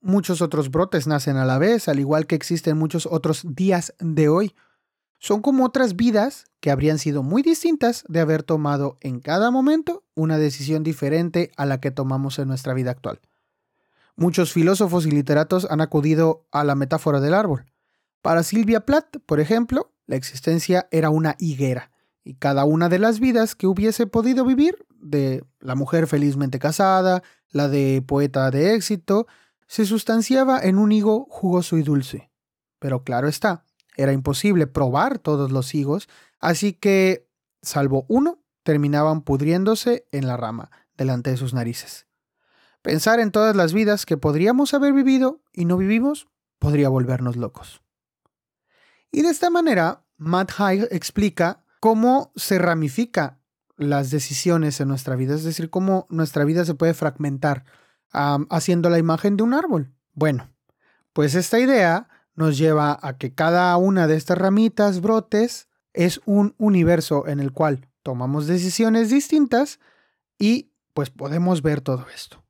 [0.00, 4.28] Muchos otros brotes nacen a la vez, al igual que existen muchos otros días de
[4.28, 4.54] hoy.
[5.18, 10.04] Son como otras vidas que habrían sido muy distintas de haber tomado en cada momento
[10.14, 13.20] una decisión diferente a la que tomamos en nuestra vida actual.
[14.20, 17.64] Muchos filósofos y literatos han acudido a la metáfora del árbol.
[18.20, 21.90] Para Silvia Plath, por ejemplo, la existencia era una higuera,
[22.22, 27.22] y cada una de las vidas que hubiese podido vivir, de la mujer felizmente casada,
[27.48, 29.26] la de poeta de éxito,
[29.66, 32.30] se sustanciaba en un higo jugoso y dulce.
[32.78, 33.64] Pero claro está,
[33.96, 37.26] era imposible probar todos los higos, así que,
[37.62, 42.09] salvo uno, terminaban pudriéndose en la rama, delante de sus narices.
[42.82, 47.82] Pensar en todas las vidas que podríamos haber vivido y no vivimos podría volvernos locos.
[49.12, 53.40] Y de esta manera, Matt Haig explica cómo se ramifica
[53.76, 57.64] las decisiones en nuestra vida, es decir, cómo nuestra vida se puede fragmentar
[58.12, 59.92] haciendo la imagen de un árbol.
[60.12, 60.50] Bueno,
[61.12, 66.54] pues esta idea nos lleva a que cada una de estas ramitas, brotes, es un
[66.58, 69.80] universo en el cual tomamos decisiones distintas
[70.38, 72.42] y pues podemos ver todo esto.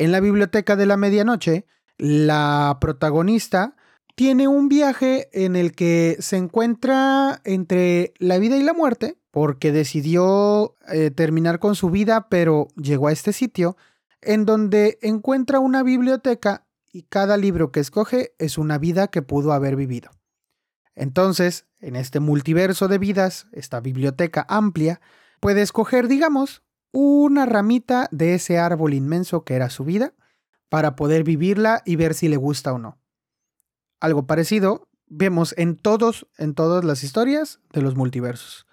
[0.00, 1.66] En la biblioteca de la medianoche,
[1.98, 3.76] la protagonista
[4.14, 9.72] tiene un viaje en el que se encuentra entre la vida y la muerte, porque
[9.72, 13.76] decidió eh, terminar con su vida, pero llegó a este sitio,
[14.22, 19.52] en donde encuentra una biblioteca y cada libro que escoge es una vida que pudo
[19.52, 20.12] haber vivido.
[20.94, 24.98] Entonces, en este multiverso de vidas, esta biblioteca amplia,
[25.40, 30.14] puede escoger, digamos, una ramita de ese árbol inmenso que era su vida
[30.68, 32.98] para poder vivirla y ver si le gusta o no.
[34.00, 38.66] Algo parecido vemos en todos en todas las historias de los multiversos.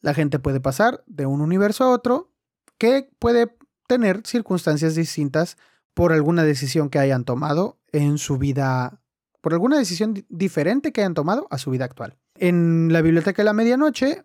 [0.00, 2.32] La gente puede pasar de un universo a otro
[2.78, 5.56] que puede tener circunstancias distintas
[5.94, 9.00] por alguna decisión que hayan tomado en su vida,
[9.40, 12.18] por alguna decisión diferente que hayan tomado a su vida actual.
[12.34, 14.24] En la Biblioteca de la Medianoche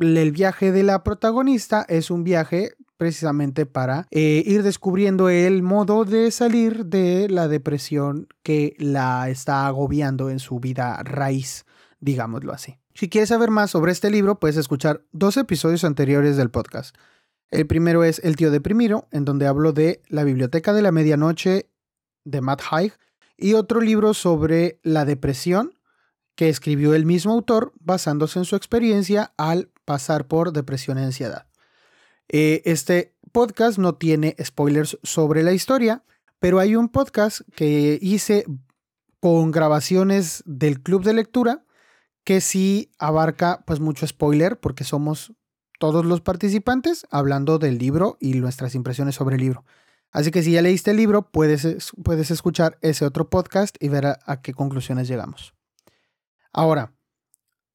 [0.00, 6.04] el viaje de la protagonista es un viaje precisamente para eh, ir descubriendo el modo
[6.04, 11.66] de salir de la depresión que la está agobiando en su vida raíz,
[12.00, 12.78] digámoslo así.
[12.94, 16.96] Si quieres saber más sobre este libro, puedes escuchar dos episodios anteriores del podcast.
[17.50, 21.68] El primero es El tío deprimido, en donde hablo de la biblioteca de la medianoche
[22.24, 22.92] de Matt Haig,
[23.36, 25.72] y otro libro sobre la depresión
[26.34, 31.46] que escribió el mismo autor basándose en su experiencia al pasar por depresión y ansiedad.
[32.28, 36.04] Eh, este podcast no tiene spoilers sobre la historia,
[36.38, 38.44] pero hay un podcast que hice
[39.20, 41.64] con grabaciones del club de lectura
[42.24, 45.32] que sí abarca pues mucho spoiler porque somos
[45.78, 49.64] todos los participantes hablando del libro y nuestras impresiones sobre el libro.
[50.10, 54.06] Así que si ya leíste el libro, puedes, puedes escuchar ese otro podcast y ver
[54.06, 55.54] a qué conclusiones llegamos.
[56.52, 56.94] Ahora,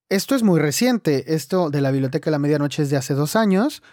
[0.09, 3.35] esto es muy reciente, esto de la Biblioteca de la Medianoche es de hace dos
[3.35, 3.83] años,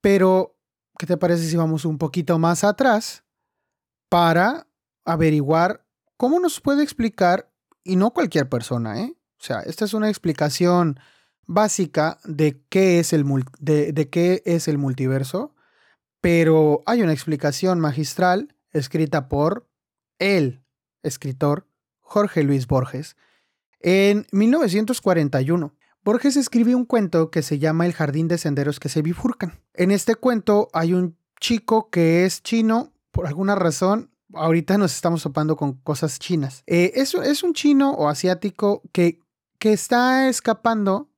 [0.00, 0.56] pero
[0.98, 3.24] ¿qué te parece si vamos un poquito más atrás
[4.08, 4.66] para
[5.04, 7.52] averiguar cómo nos puede explicar,
[7.84, 9.16] y no cualquier persona, ¿eh?
[9.38, 10.98] O sea, esta es una explicación
[11.46, 13.24] básica de qué es el,
[13.60, 15.54] de qué es el multiverso,
[16.20, 19.68] pero hay una explicación magistral escrita por
[20.18, 20.64] el
[21.02, 21.68] escritor
[22.00, 23.16] Jorge Luis Borges,
[23.80, 29.02] en 1941, Borges escribió un cuento que se llama El jardín de senderos que se
[29.02, 29.60] bifurcan.
[29.74, 35.22] En este cuento hay un chico que es chino, por alguna razón, ahorita nos estamos
[35.22, 36.62] topando con cosas chinas.
[36.66, 39.20] Eh, es, es, un chino o asiático que,
[39.58, 41.10] que está escapando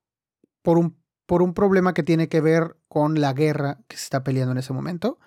[0.63, 4.25] por un, por un problema que tiene que ver con la guerra que se está
[4.25, 5.19] peleando en ese momento.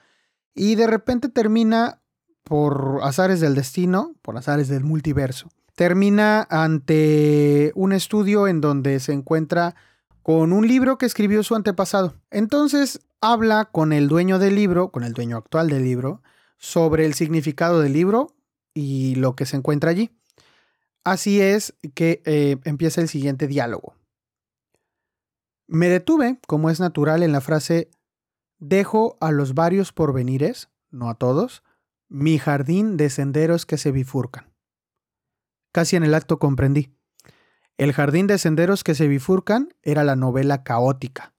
[0.54, 2.02] Y de repente termina
[2.44, 5.50] por azares del destino, por azares del multiverso,
[5.82, 9.74] termina ante un estudio en donde se encuentra
[10.22, 12.13] con un libro que escribió su antepasado.
[12.30, 16.22] Entonces habla con el dueño del libro, con el dueño actual del libro,
[16.60, 18.36] sobre el significado del libro
[18.76, 20.12] y lo que se encuentra allí.
[21.04, 23.96] Así es que eh, empieza el siguiente diálogo.
[25.65, 27.89] Me detuve, como es natural, en la frase
[28.60, 31.63] dejo a los varios porvenires, no a todos,
[32.08, 34.50] mi jardín de senderos que se bifurcan.
[35.71, 36.93] Casi en el acto comprendí.
[37.77, 41.34] El jardín de senderos que se bifurcan era la novela caótica,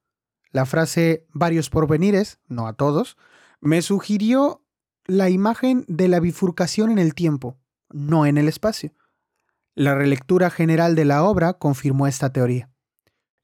[0.52, 3.16] la frase varios porvenires, no a todos,
[3.60, 4.64] me sugirió
[5.06, 7.58] la imagen de la bifurcación en el tiempo,
[7.90, 8.92] no en el espacio.
[9.74, 12.70] La relectura general de la obra confirmó esta teoría.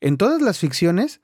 [0.01, 1.23] En todas las ficciones,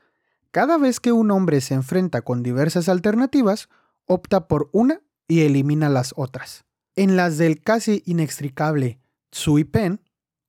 [0.51, 3.69] cada vez que un hombre se enfrenta con diversas alternativas,
[4.07, 6.65] opta por una y elimina las otras.
[6.97, 9.01] En las del casi inextricable
[9.35, 10.01] Tsui Pen,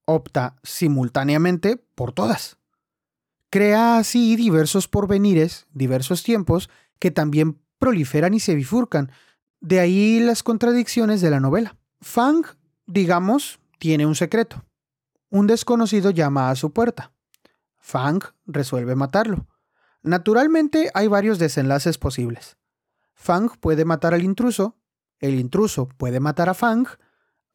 [0.06, 2.58] opta simultáneamente por todas.
[3.50, 6.69] Crea así diversos porvenires, diversos tiempos,
[7.00, 9.12] que también proliferan y se bifurcan.
[9.60, 11.76] De ahí las contradicciones de la novela.
[12.00, 12.45] Fang,
[12.86, 14.63] digamos, tiene un secreto.
[15.32, 17.12] Un desconocido llama a su puerta.
[17.80, 19.48] Fang resuelve matarlo.
[20.04, 22.58] Naturalmente hay varios desenlaces posibles.
[23.15, 24.78] Fang puede matar al intruso,
[25.19, 26.86] el intruso puede matar a Fang,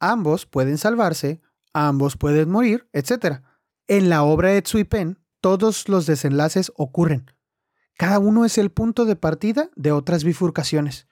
[0.01, 3.43] ambos pueden salvarse, ambos pueden morir, etc.
[3.87, 7.31] En la obra de Tsui Pen, todos los desenlaces ocurren.
[7.97, 11.07] Cada uno es el punto de partida de otras bifurcaciones.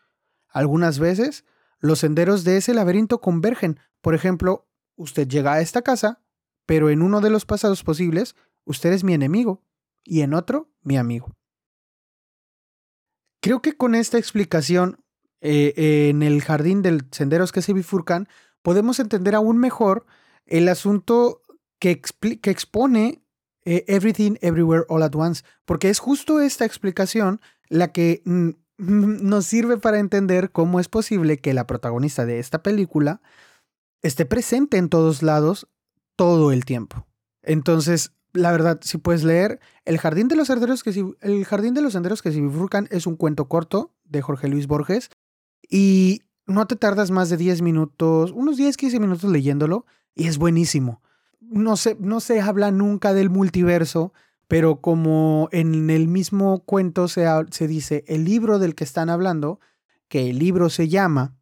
[0.48, 1.46] Algunas veces,
[1.80, 3.80] los senderos de ese laberinto convergen.
[4.02, 6.22] Por ejemplo, usted llega a esta casa,
[6.66, 9.64] pero en uno de los pasados posibles, usted es mi enemigo
[10.04, 11.36] y en otro, mi amigo.
[13.40, 15.04] Creo que con esta explicación,
[15.42, 18.28] eh, en el jardín de senderos que se bifurcan,
[18.62, 20.06] podemos entender aún mejor
[20.46, 21.42] el asunto
[21.80, 23.24] que, expone
[23.66, 28.22] eh, Everything Everywhere All at Once, porque es justo esta explicación la que
[28.78, 33.22] nos sirve para entender cómo es posible que la protagonista de esta película
[34.02, 35.68] esté presente en todos lados
[36.16, 37.06] todo el tiempo.
[37.42, 40.92] Entonces, la verdad, si puedes leer El Jardín de los Senderos que
[41.22, 44.68] El Jardín de los Senderos que se bifurcan es un cuento corto de Jorge Luis
[44.68, 45.10] Borges
[45.68, 49.86] y no te tardas más de 10 minutos, unos 10, 15 minutos leyéndolo
[50.16, 51.02] y es buenísimo
[51.50, 54.14] no se, no se habla nunca del multiverso,
[54.48, 59.60] pero como en el mismo cuento se, se dice el libro del que están hablando,
[60.08, 61.36] que el libro se llama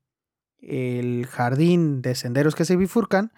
[0.59, 3.31] El jardín de senderos que se bifurcan,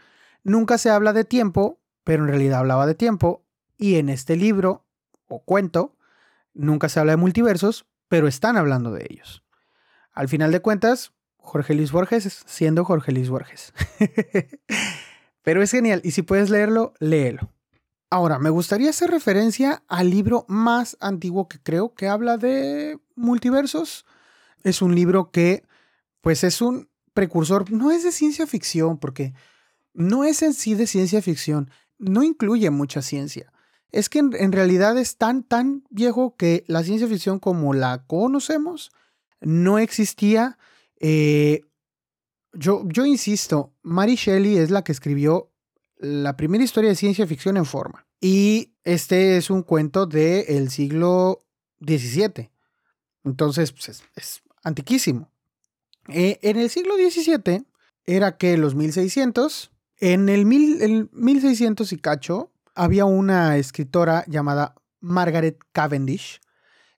[0.43, 3.43] nunca se habla de tiempo, pero en realidad hablaba de tiempo,
[3.77, 4.86] y en este libro
[5.27, 5.95] o cuento
[6.53, 9.43] nunca se habla de multiversos, pero están hablando de ellos.
[10.12, 13.73] Al final de cuentas, Jorge Luis Borges siendo Jorge Luis Borges.
[15.41, 17.49] Pero es genial y si puedes leerlo, léelo.
[18.12, 24.06] Ahora, me gustaría hacer referencia al libro más antiguo que creo que habla de multiversos.
[24.63, 25.63] Es un libro que,
[26.21, 29.34] pues es un precursor, no es de ciencia ficción, porque
[29.93, 33.52] no es en sí de ciencia ficción, no incluye mucha ciencia.
[33.91, 38.91] Es que en, realidad es tan, tan viejo que la ciencia ficción como la conocemos
[39.41, 40.58] no existía
[40.99, 41.62] eh,
[42.53, 45.51] yo, insisto, Mary Shelley es la que escribió
[45.97, 48.07] la primera historia de ciencia ficción en forma.
[48.21, 51.45] Y este es un cuento del siglo
[51.81, 52.49] XVII.
[53.23, 55.31] Entonces, pues, es, antiquísimo.
[56.09, 57.65] Eh, en el siglo XVII
[58.05, 64.75] era que los 1600, en el, mil, el 1600 y cacho, había una escritora llamada
[65.01, 66.39] Margaret Cavendish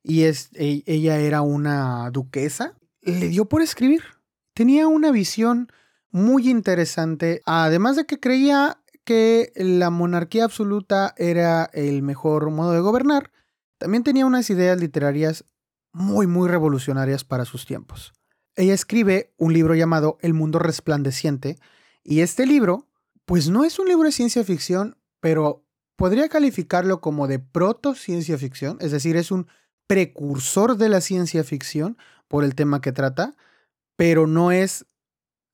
[0.04, 2.78] y es, e, ella era una duquesa.
[3.02, 4.04] Le dio por escribir
[4.54, 5.72] tenía una visión
[6.12, 12.80] muy interesante, además de que creía que la monarquía absoluta era el mejor modo de
[12.80, 13.32] gobernar,
[13.78, 15.46] también tenía unas ideas literarias
[15.92, 18.14] muy, muy revolucionarias para sus tiempos.
[18.56, 21.58] Ella escribe un libro llamado El mundo resplandeciente,
[22.04, 22.88] y este libro,
[23.26, 28.38] pues no es un libro de ciencia ficción, pero podría calificarlo como de proto ciencia
[28.38, 29.48] ficción, es decir, es un
[29.88, 31.98] precursor de la ciencia ficción
[32.32, 33.36] por el tema que trata,
[33.98, 34.86] pero no es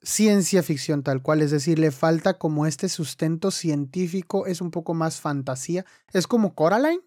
[0.03, 4.93] ciencia ficción tal cual, es decir, le falta como este sustento científico, es un poco
[4.93, 5.85] más fantasía.
[6.13, 7.01] Es como Coraline,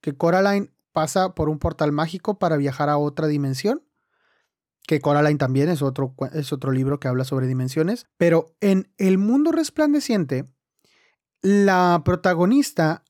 [0.00, 3.82] que Coraline pasa por un portal mágico para viajar a otra dimensión,
[4.86, 9.18] que Coraline también es otro, es otro libro que habla sobre dimensiones, pero en El
[9.18, 10.46] mundo resplandeciente,
[11.42, 13.02] la protagonista,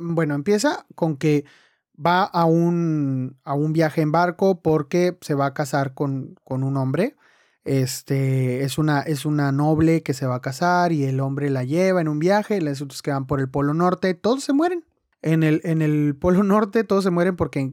[0.00, 1.44] bueno, empieza con que
[1.94, 6.64] va a un, a un viaje en barco porque se va a casar con, con
[6.64, 7.16] un hombre.
[7.64, 11.62] Este es una, es una noble que se va a casar y el hombre la
[11.64, 14.84] lleva en un viaje, los otros que van por el Polo Norte, todos se mueren.
[15.20, 17.72] En el, en el Polo Norte todos se mueren porque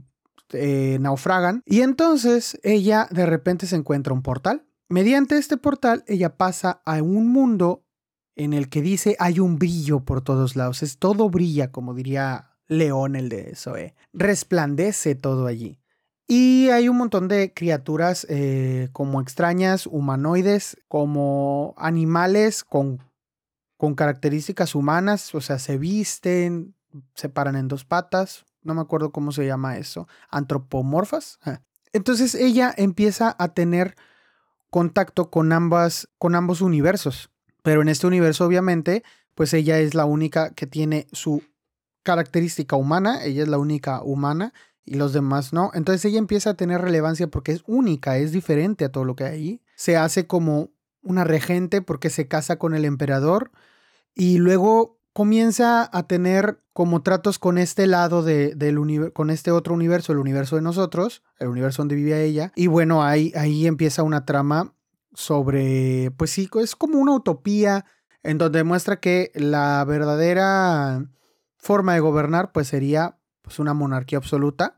[0.51, 1.63] eh, naufragan.
[1.65, 4.65] Y entonces ella de repente se encuentra un portal.
[4.89, 7.83] Mediante este portal ella pasa a un mundo
[8.35, 10.83] en el que dice hay un brillo por todos lados.
[10.83, 13.93] Es todo brilla, como diría León, el de Zoe.
[14.13, 15.79] Resplandece todo allí.
[16.27, 22.99] Y hay un montón de criaturas eh, como extrañas, humanoides, como animales con,
[23.77, 26.75] con características humanas, o sea, se visten,
[27.15, 31.39] se paran en dos patas, no me acuerdo cómo se llama eso, antropomorfas.
[31.93, 33.95] Entonces ella empieza a tener
[34.69, 37.31] contacto con ambas, con ambos universos.
[37.63, 39.03] Pero en este universo, obviamente,
[39.33, 41.41] pues ella es la única que tiene su
[42.09, 44.51] característica humana, ella es la única humana
[44.83, 45.69] y los demás no.
[45.75, 49.25] Entonces ella empieza a tener relevancia porque es única, es diferente a todo lo que
[49.25, 49.61] hay.
[49.75, 50.71] Se hace como
[51.03, 53.51] una regente porque se casa con el emperador
[54.15, 59.75] y luego comienza a tener como tratos con este lado de, del con este otro
[59.75, 62.51] universo, el universo de nosotros, el universo donde vivía ella.
[62.55, 64.73] Y bueno, ahí, ahí empieza una trama
[65.13, 67.85] sobre, pues sí, es como una utopía
[68.23, 71.05] en donde muestra que la verdadera
[71.59, 74.77] forma de gobernar pues sería pues una monarquía absoluta,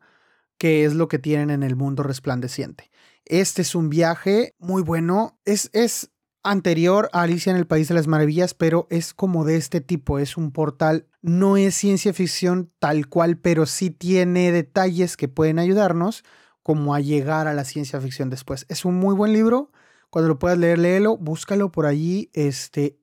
[0.58, 2.92] que es lo que tienen en el mundo resplandeciente.
[3.26, 6.12] Este es un viaje muy bueno, es, es
[6.44, 10.20] anterior a Alicia en el País de las Maravillas, pero es como de este tipo,
[10.20, 15.60] es un portal, no es ciencia ficción tal cual, pero sí tiene detalles que pueden
[15.60, 16.24] ayudarnos
[16.64, 18.66] como a llegar a la ciencia ficción después.
[18.70, 19.72] Es un muy buen libro,
[20.10, 23.00] cuando lo puedas leer, léelo, búscalo por allí, este,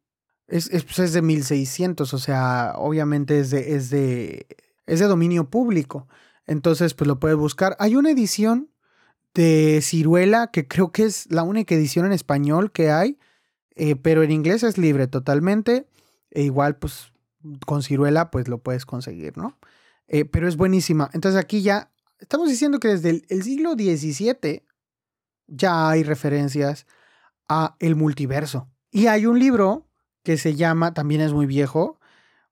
[0.49, 4.47] es, es, pues, es de 1600, o sea, obviamente es de, es de,
[4.87, 6.09] es de dominio público,
[6.47, 7.77] entonces pues lo puedes buscar.
[7.79, 8.71] Hay una edición
[9.35, 13.19] de Ciruela, que creo que es la única edición en español que hay,
[13.77, 15.87] eh, pero en inglés es libre totalmente.
[16.31, 17.13] E igual, pues
[17.67, 19.59] con ciruela, pues lo puedes conseguir, ¿no?
[20.09, 21.11] Eh, pero es buenísima.
[21.13, 24.65] Entonces aquí ya estamos diciendo que desde el, siglo XVII
[25.47, 26.87] ya hay referencias
[27.49, 28.69] a el multiverso.
[28.91, 29.88] Y hay un libro
[30.23, 31.99] que se llama, también es muy viejo,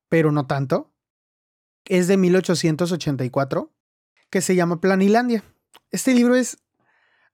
[0.08, 0.92] pero no tanto,
[1.84, 3.72] es de 1884,
[4.30, 5.44] que se llama Planilandia.
[5.90, 6.58] Este libro es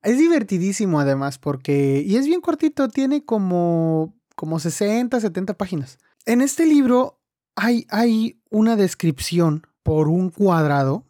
[0.02, 5.98] es divertidísimo además porque, y es bien cortito, tiene como, como 60, 70 páginas.
[6.26, 7.20] En este libro
[7.54, 11.04] hay, hay una descripción por un cuadrado.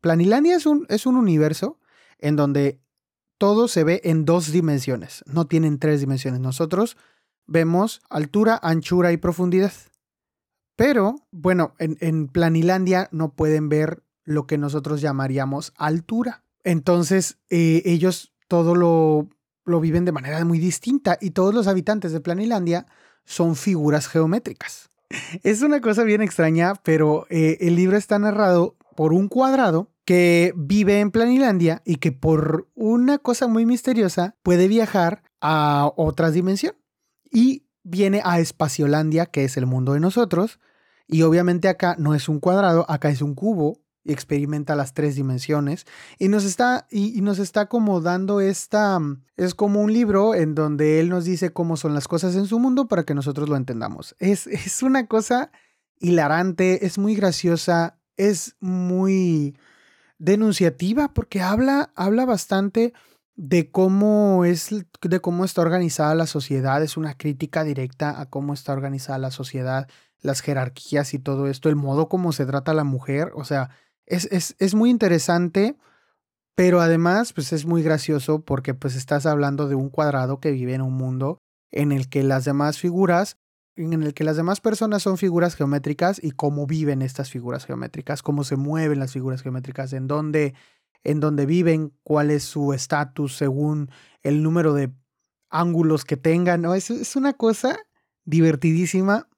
[0.00, 1.78] Planilandia es un, es un universo
[2.18, 2.80] en donde
[3.38, 6.40] todo se ve en dos dimensiones, no tienen tres dimensiones.
[6.40, 6.96] Nosotros
[7.46, 9.72] vemos altura, anchura y profundidad.
[10.76, 16.42] Pero, bueno, en, en Planilandia no pueden ver lo que nosotros llamaríamos altura.
[16.64, 19.28] Entonces, eh, ellos todo lo,
[19.64, 22.86] lo viven de manera muy distinta y todos los habitantes de Planilandia
[23.24, 24.90] son figuras geométricas.
[25.42, 30.52] Es una cosa bien extraña, pero eh, el libro está narrado por un cuadrado que
[30.56, 36.78] vive en Planilandia y que por una cosa muy misteriosa puede viajar a otras dimensiones.
[37.34, 40.58] Y viene a Espaciolandia, que es el mundo de nosotros.
[41.06, 45.16] Y obviamente acá no es un cuadrado, acá es un cubo y experimenta las tres
[45.16, 45.86] dimensiones
[46.18, 49.00] y nos está y, nos está como dando esta
[49.36, 52.58] es como un libro en donde él nos dice cómo son las cosas en su
[52.58, 54.14] mundo para que nosotros lo entendamos.
[54.18, 55.50] Es, es una cosa
[55.98, 59.56] hilarante, es muy graciosa, es muy
[60.18, 62.92] denunciativa porque habla habla bastante
[63.36, 64.70] de cómo es
[65.02, 69.30] de cómo está organizada la sociedad, es una crítica directa a cómo está organizada la
[69.30, 69.88] sociedad,
[70.20, 73.70] las jerarquías y todo esto, el modo como se trata la mujer, o sea,
[74.06, 75.76] es, muy interesante,
[76.54, 80.74] pero además pues es muy gracioso porque pues estás hablando de un cuadrado que vive
[80.74, 83.38] en un mundo en el que las demás figuras,
[83.76, 88.22] en el que las demás personas son figuras geométricas y cómo viven estas figuras geométricas,
[88.22, 90.54] cómo se mueven las figuras geométricas, en dónde,
[91.04, 93.90] en dónde viven, cuál es su estatus según
[94.22, 94.92] el número de
[95.50, 96.62] ángulos que tengan.
[96.62, 96.74] ¿no?
[96.74, 97.78] Es, es una cosa
[98.24, 99.28] divertidísima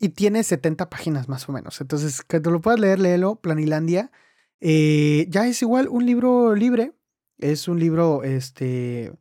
[0.00, 1.80] y tiene 70 páginas más o menos.
[1.82, 4.10] Entonces, que te lo puedas leer, léelo, Planilandia.
[4.60, 6.94] Eh, ya es igual un libro libre.
[7.38, 9.12] Es un libro este,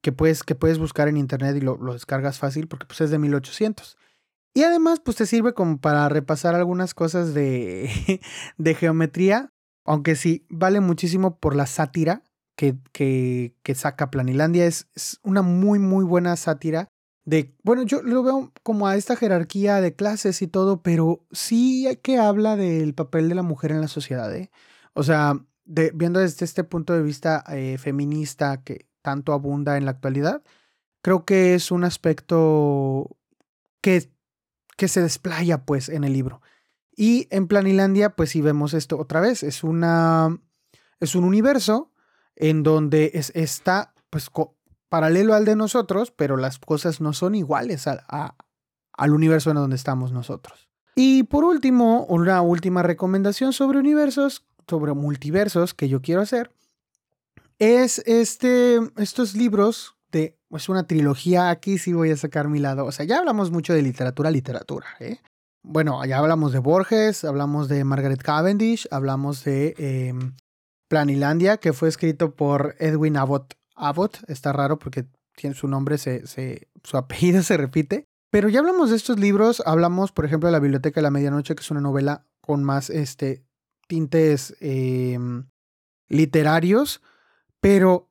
[0.00, 3.18] que, puedes, que puedes buscar en internet y lo, descargas fácil porque pues, es de
[3.20, 3.96] 1800.
[4.54, 8.20] Y además, pues te sirve como para repasar algunas cosas de,
[8.58, 9.53] de geometría.
[9.84, 12.22] Aunque sí, vale muchísimo por la sátira
[12.56, 14.66] que, que, saca Planilandia.
[14.66, 16.88] Es, es, una muy, muy buena sátira
[17.24, 21.88] de, bueno, yo lo veo como a esta jerarquía de clases y todo, pero sí
[22.02, 24.50] que habla del papel de la mujer en la sociedad, ¿eh?
[24.92, 29.86] O sea, de, viendo desde este punto de vista eh, feminista que tanto abunda en
[29.86, 30.42] la actualidad,
[31.02, 33.16] creo que es un aspecto
[33.80, 34.10] que,
[34.76, 36.42] que se desplaya pues en el libro.
[36.96, 40.38] Y en Planilandia, pues sí vemos esto otra vez, es una,
[41.00, 41.92] es un universo
[42.36, 44.30] en donde es, está pues
[44.88, 50.12] paralelo al de nosotros, pero las cosas no son iguales al universo en donde estamos
[50.12, 50.68] nosotros.
[50.94, 56.52] Y por último, una última recomendación sobre universos, sobre multiversos que yo quiero hacer,
[57.58, 62.84] es este, estos libros de, es una trilogía, aquí sí voy a sacar mi lado,
[62.84, 65.18] o sea, ya hablamos mucho de literatura, literatura, ¿eh?
[65.64, 70.36] Bueno, ya hablamos de Borges, hablamos de Margaret Cavendish, hablamos de em,
[70.88, 73.54] Planilandia, que fue escrito por Edwin Abbott.
[73.74, 78.04] Abbott está raro porque tiene su nombre, se, su apellido se repite.
[78.30, 81.54] Pero ya hablamos de estos libros, hablamos, por ejemplo, de La Biblioteca de la Medianoche,
[81.54, 83.46] que es una novela con más este,
[83.88, 85.46] tintes em,
[86.08, 87.00] literarios,
[87.60, 88.10] pero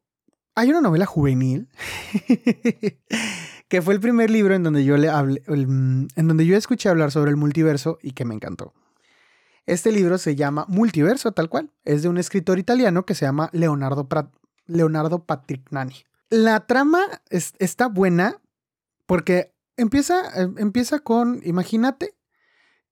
[0.56, 1.70] hay una novela juvenil
[3.74, 7.10] que fue el primer libro en donde yo le hablé, en donde yo escuché hablar
[7.10, 8.72] sobre el multiverso y que me encantó.
[9.66, 11.72] Este libro se llama Multiverso, tal cual.
[11.84, 14.08] Es de un escritor italiano que se llama Leonardo,
[14.68, 15.96] Leonardo Patrignani.
[16.30, 17.00] La trama
[17.32, 18.40] está buena
[19.08, 22.14] porque empieza, em, empieza con, imagínate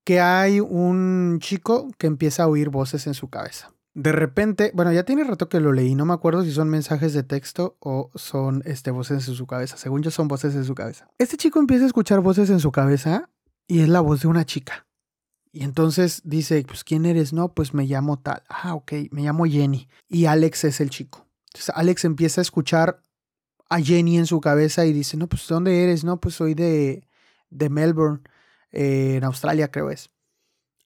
[0.04, 3.72] que hay un chico que empieza a oír voces en su cabeza.
[3.94, 7.14] De repente, bueno, ya tiene rato que lo leí, no me acuerdo si son mensajes
[7.14, 9.76] de texto o son este, voces en su cabeza.
[9.76, 11.10] Según yo son voces en su cabeza.
[11.18, 13.30] Este chico empieza a escuchar voces en su cabeza
[13.68, 14.88] y es la voz de una chica.
[15.52, 17.34] Y entonces dice, pues, ¿quién eres?
[17.34, 18.44] No, pues me llamo tal.
[18.48, 19.90] Ah, ok, me llamo Jenny.
[20.08, 21.28] Y Alex es el chico.
[21.48, 23.04] Entonces Alex empieza a escuchar
[23.70, 26.06] a Jenny en su cabeza y dice, no, pues, ¿dónde eres?
[26.06, 27.06] No, pues soy de,
[27.50, 28.22] de Melbourne,
[28.72, 30.12] eh, en Australia creo es.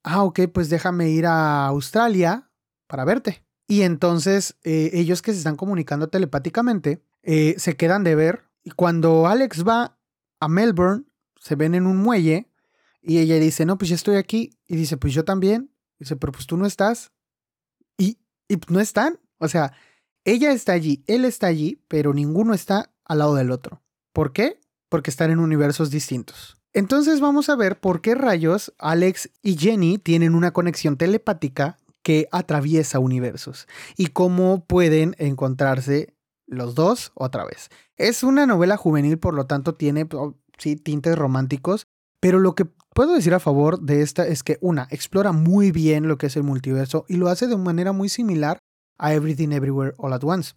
[0.04, 2.50] Ah, ok, pues déjame ir a Australia
[2.88, 3.44] para verte.
[3.68, 8.44] Y entonces eh, ellos que se están comunicando telepáticamente eh, se quedan de ver.
[8.64, 9.98] Y cuando Alex va
[10.40, 11.06] a Melbourne,
[11.40, 12.50] se ven en un muelle
[13.02, 14.58] y ella dice, no, pues ya estoy aquí.
[14.68, 15.72] Y dice, pues yo también.
[16.00, 17.12] dice, pero pues tú no estás.
[17.98, 18.18] Y,
[18.48, 19.20] y no están.
[19.38, 19.74] O sea,
[20.24, 23.84] ella está allí, él está allí, pero ninguno está al lado del otro.
[24.12, 24.60] ¿Por qué?
[24.90, 26.58] Porque están en universos distintos.
[26.74, 32.28] Entonces vamos a ver por qué rayos Alex y Jenny tienen una conexión telepática que
[32.32, 36.14] atraviesa universos y cómo pueden encontrarse
[36.46, 37.70] los dos otra vez.
[37.98, 41.88] Es una novela juvenil, por lo tanto tiene oh, sí, tintes románticos,
[42.20, 46.08] pero lo que puedo decir a favor de esta es que una, explora muy bien
[46.08, 48.60] lo que es el multiverso y lo hace de manera muy similar
[49.00, 50.54] a Everything Everywhere All at Once.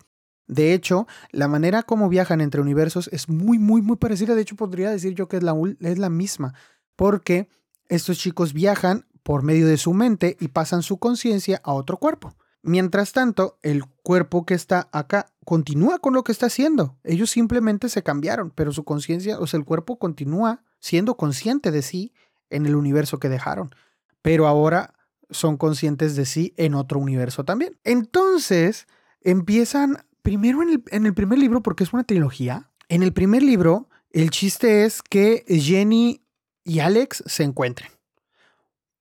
[0.49, 4.35] De hecho, la manera como viajan entre universos es muy, muy, muy parecida.
[4.35, 6.53] De hecho, podría decir yo que es la, es la misma,
[6.95, 7.49] porque
[7.89, 12.35] estos chicos viajan por medio de su mente y pasan su conciencia a otro cuerpo.
[12.63, 16.97] Mientras tanto, el cuerpo que está acá continúa con lo que está haciendo.
[17.05, 21.83] Ellos simplemente se cambiaron, pero su conciencia, o sea, el cuerpo continúa siendo consciente de
[21.83, 22.15] sí
[22.49, 23.75] en el universo que dejaron.
[24.23, 24.95] Pero ahora
[25.29, 27.77] son conscientes de sí en otro universo también.
[27.85, 28.87] Entonces,
[29.21, 32.71] empiezan primero en el, primer libro, porque es una trilogía.
[32.89, 36.23] En el primer libro, el chiste es que Jenny
[36.65, 37.98] y Alex se encuentren.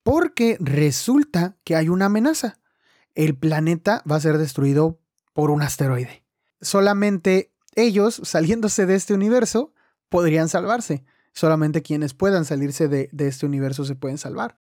[0.08, 2.58] Porque resulta que hay una amenaza.
[3.14, 4.98] El planeta va a ser destruido
[5.34, 6.24] por un asteroide.
[6.62, 9.74] Solamente ellos, saliéndose de este universo,
[10.08, 11.04] podrían salvarse.
[11.34, 14.58] Solamente quienes puedan salirse de, este universo se pueden salvar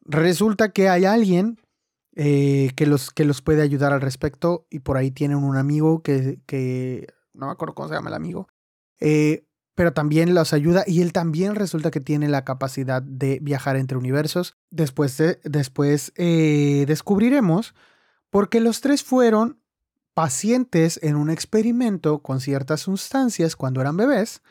[0.00, 1.60] resulta que hay alguien
[2.16, 6.02] eh, que, los, que los puede ayudar al respecto y por ahí tienen un amigo
[6.02, 8.48] que, que no me acuerdo cómo se llama el amigo,
[8.98, 9.46] eh,
[9.78, 13.96] pero también los ayuda y él también resulta que tiene la capacidad de viajar entre
[13.96, 14.56] universos.
[14.70, 17.76] Después, después eh, descubriremos
[18.28, 19.60] porque los tres fueron
[20.14, 24.42] pacientes en un experimento con ciertas sustancias cuando eran bebés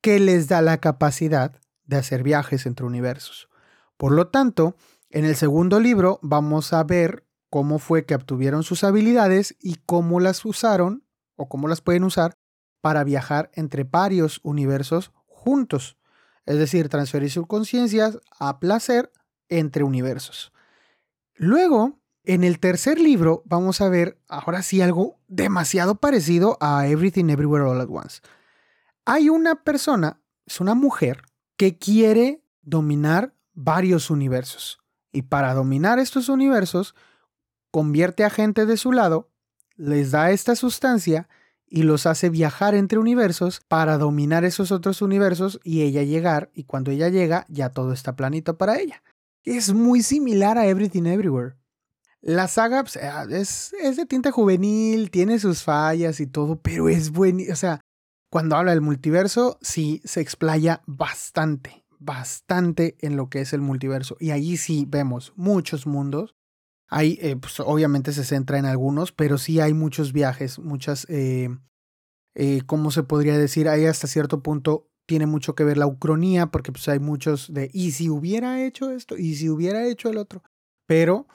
[0.00, 3.48] que les da la capacidad de hacer viajes entre universos.
[3.96, 4.76] Por lo tanto,
[5.10, 10.20] en el segundo libro vamos a ver cómo fue que obtuvieron sus habilidades y cómo
[10.20, 11.02] las usaron
[11.34, 12.38] o cómo las pueden usar
[12.86, 15.98] para viajar entre varios universos juntos.
[16.44, 19.10] Es decir, transferir sus conciencias a placer
[19.48, 20.52] entre universos.
[21.34, 27.28] Luego, en el tercer libro vamos a ver ahora sí algo demasiado parecido a Everything
[27.28, 28.20] Everywhere All at Once.
[29.04, 31.22] Hay una persona, es una mujer,
[31.56, 34.78] que quiere dominar varios universos.
[35.10, 36.94] Y para dominar estos universos,
[37.72, 39.32] convierte a gente de su lado,
[39.74, 41.28] les da esta sustancia
[41.68, 46.64] y los hace viajar entre universos para dominar esos otros universos y ella llegar, y
[46.64, 49.02] cuando ella llega ya todo está planito para ella.
[49.44, 51.56] Es muy similar a Everything Everywhere.
[52.20, 56.88] La saga pues, ah, es, es de tinta juvenil, tiene sus fallas y todo, pero
[56.88, 57.42] es bueno.
[57.52, 57.80] O sea,
[58.30, 64.16] cuando habla del multiverso, sí se explaya bastante bastante en lo que es el multiverso.
[64.20, 66.34] Y allí sí vemos muchos mundos.
[66.88, 71.48] Ahí, eh, pues, obviamente se centra en algunos, pero sí hay muchos viajes, muchas, eh,
[72.34, 73.68] eh, ¿cómo se podría decir?
[73.68, 77.70] Ahí hasta cierto punto tiene mucho que ver la ucronía, porque pues hay muchos de,
[77.72, 79.16] ¿y si hubiera hecho esto?
[79.16, 80.42] ¿Y si hubiera hecho el otro?
[80.86, 81.26] Pero,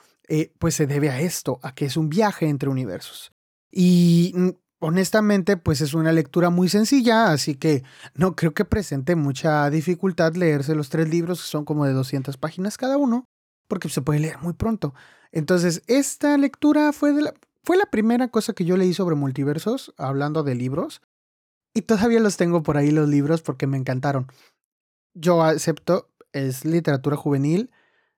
[0.58, 3.32] pues se debe a esto, a que es un viaje entre universos.
[3.70, 4.48] Y mm,
[4.80, 7.82] honestamente, pues es una lectura muy sencilla, así que
[8.14, 12.36] no creo que presente mucha dificultad leerse los tres libros, que son como de 200
[12.36, 13.26] páginas cada uno,
[13.72, 14.92] porque se puede leer muy pronto.
[15.30, 19.94] Entonces, esta lectura fue, de la, fue la primera cosa que yo leí sobre multiversos,
[19.96, 21.00] hablando de libros,
[21.72, 24.26] y todavía los tengo por ahí los libros porque me encantaron.
[25.14, 27.70] Yo acepto, es literatura juvenil,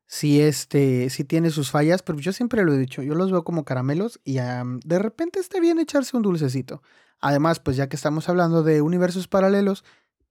[0.09, 3.45] si este, si tiene sus fallas, pero yo siempre lo he dicho, yo los veo
[3.45, 6.83] como caramelos y de repente está bien echarse un dulcecito.
[7.21, 9.85] Además, pues ya que estamos hablando de universos paralelos,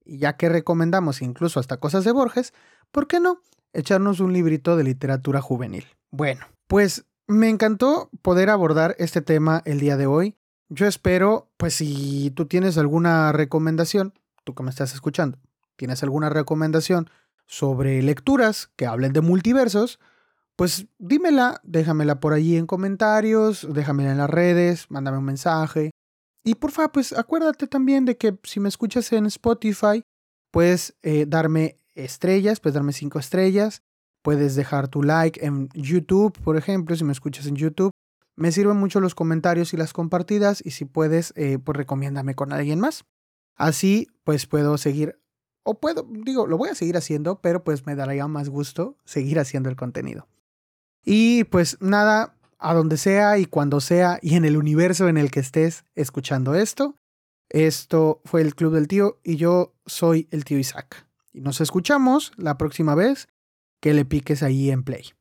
[0.04, 2.52] y ya que recomendamos incluso hasta cosas de Borges,
[2.90, 3.40] ¿por qué no
[3.74, 5.86] echarnos un librito de literatura juvenil?
[6.10, 10.36] Bueno, pues me encantó poder abordar este tema el día de hoy.
[10.68, 14.14] Yo espero, pues si tú tienes alguna recomendación,
[14.44, 15.38] tú que me estás escuchando,
[15.76, 17.10] tienes alguna recomendación
[17.46, 20.00] sobre lecturas que hablen de multiversos,
[20.56, 25.90] pues dímela, déjamela por allí en comentarios, déjamela en las redes, mándame un mensaje.
[26.44, 30.02] Y porfa, pues acuérdate también de que si me escuchas en Spotify,
[30.50, 33.82] puedes eh, darme estrellas, puedes darme cinco estrellas,
[34.22, 37.90] puedes dejar tu like en YouTube, por ejemplo, si me escuchas en YouTube.
[38.36, 42.52] Me sirven mucho los comentarios y las compartidas y si puedes, eh, pues recomiéndame con
[42.52, 43.04] alguien más.
[43.54, 45.20] Así, pues puedo seguir
[45.64, 49.38] o puedo, digo, lo voy a seguir haciendo, pero pues me daría más gusto seguir
[49.38, 50.28] haciendo el contenido.
[51.04, 55.30] Y pues nada, a donde sea y cuando sea y en el universo en el
[55.30, 56.96] que estés escuchando esto,
[57.48, 61.06] esto fue el Club del Tío y yo soy el tío Isaac.
[61.34, 63.28] Y nos escuchamos la próxima vez
[63.82, 65.12] que le piques ahí en play.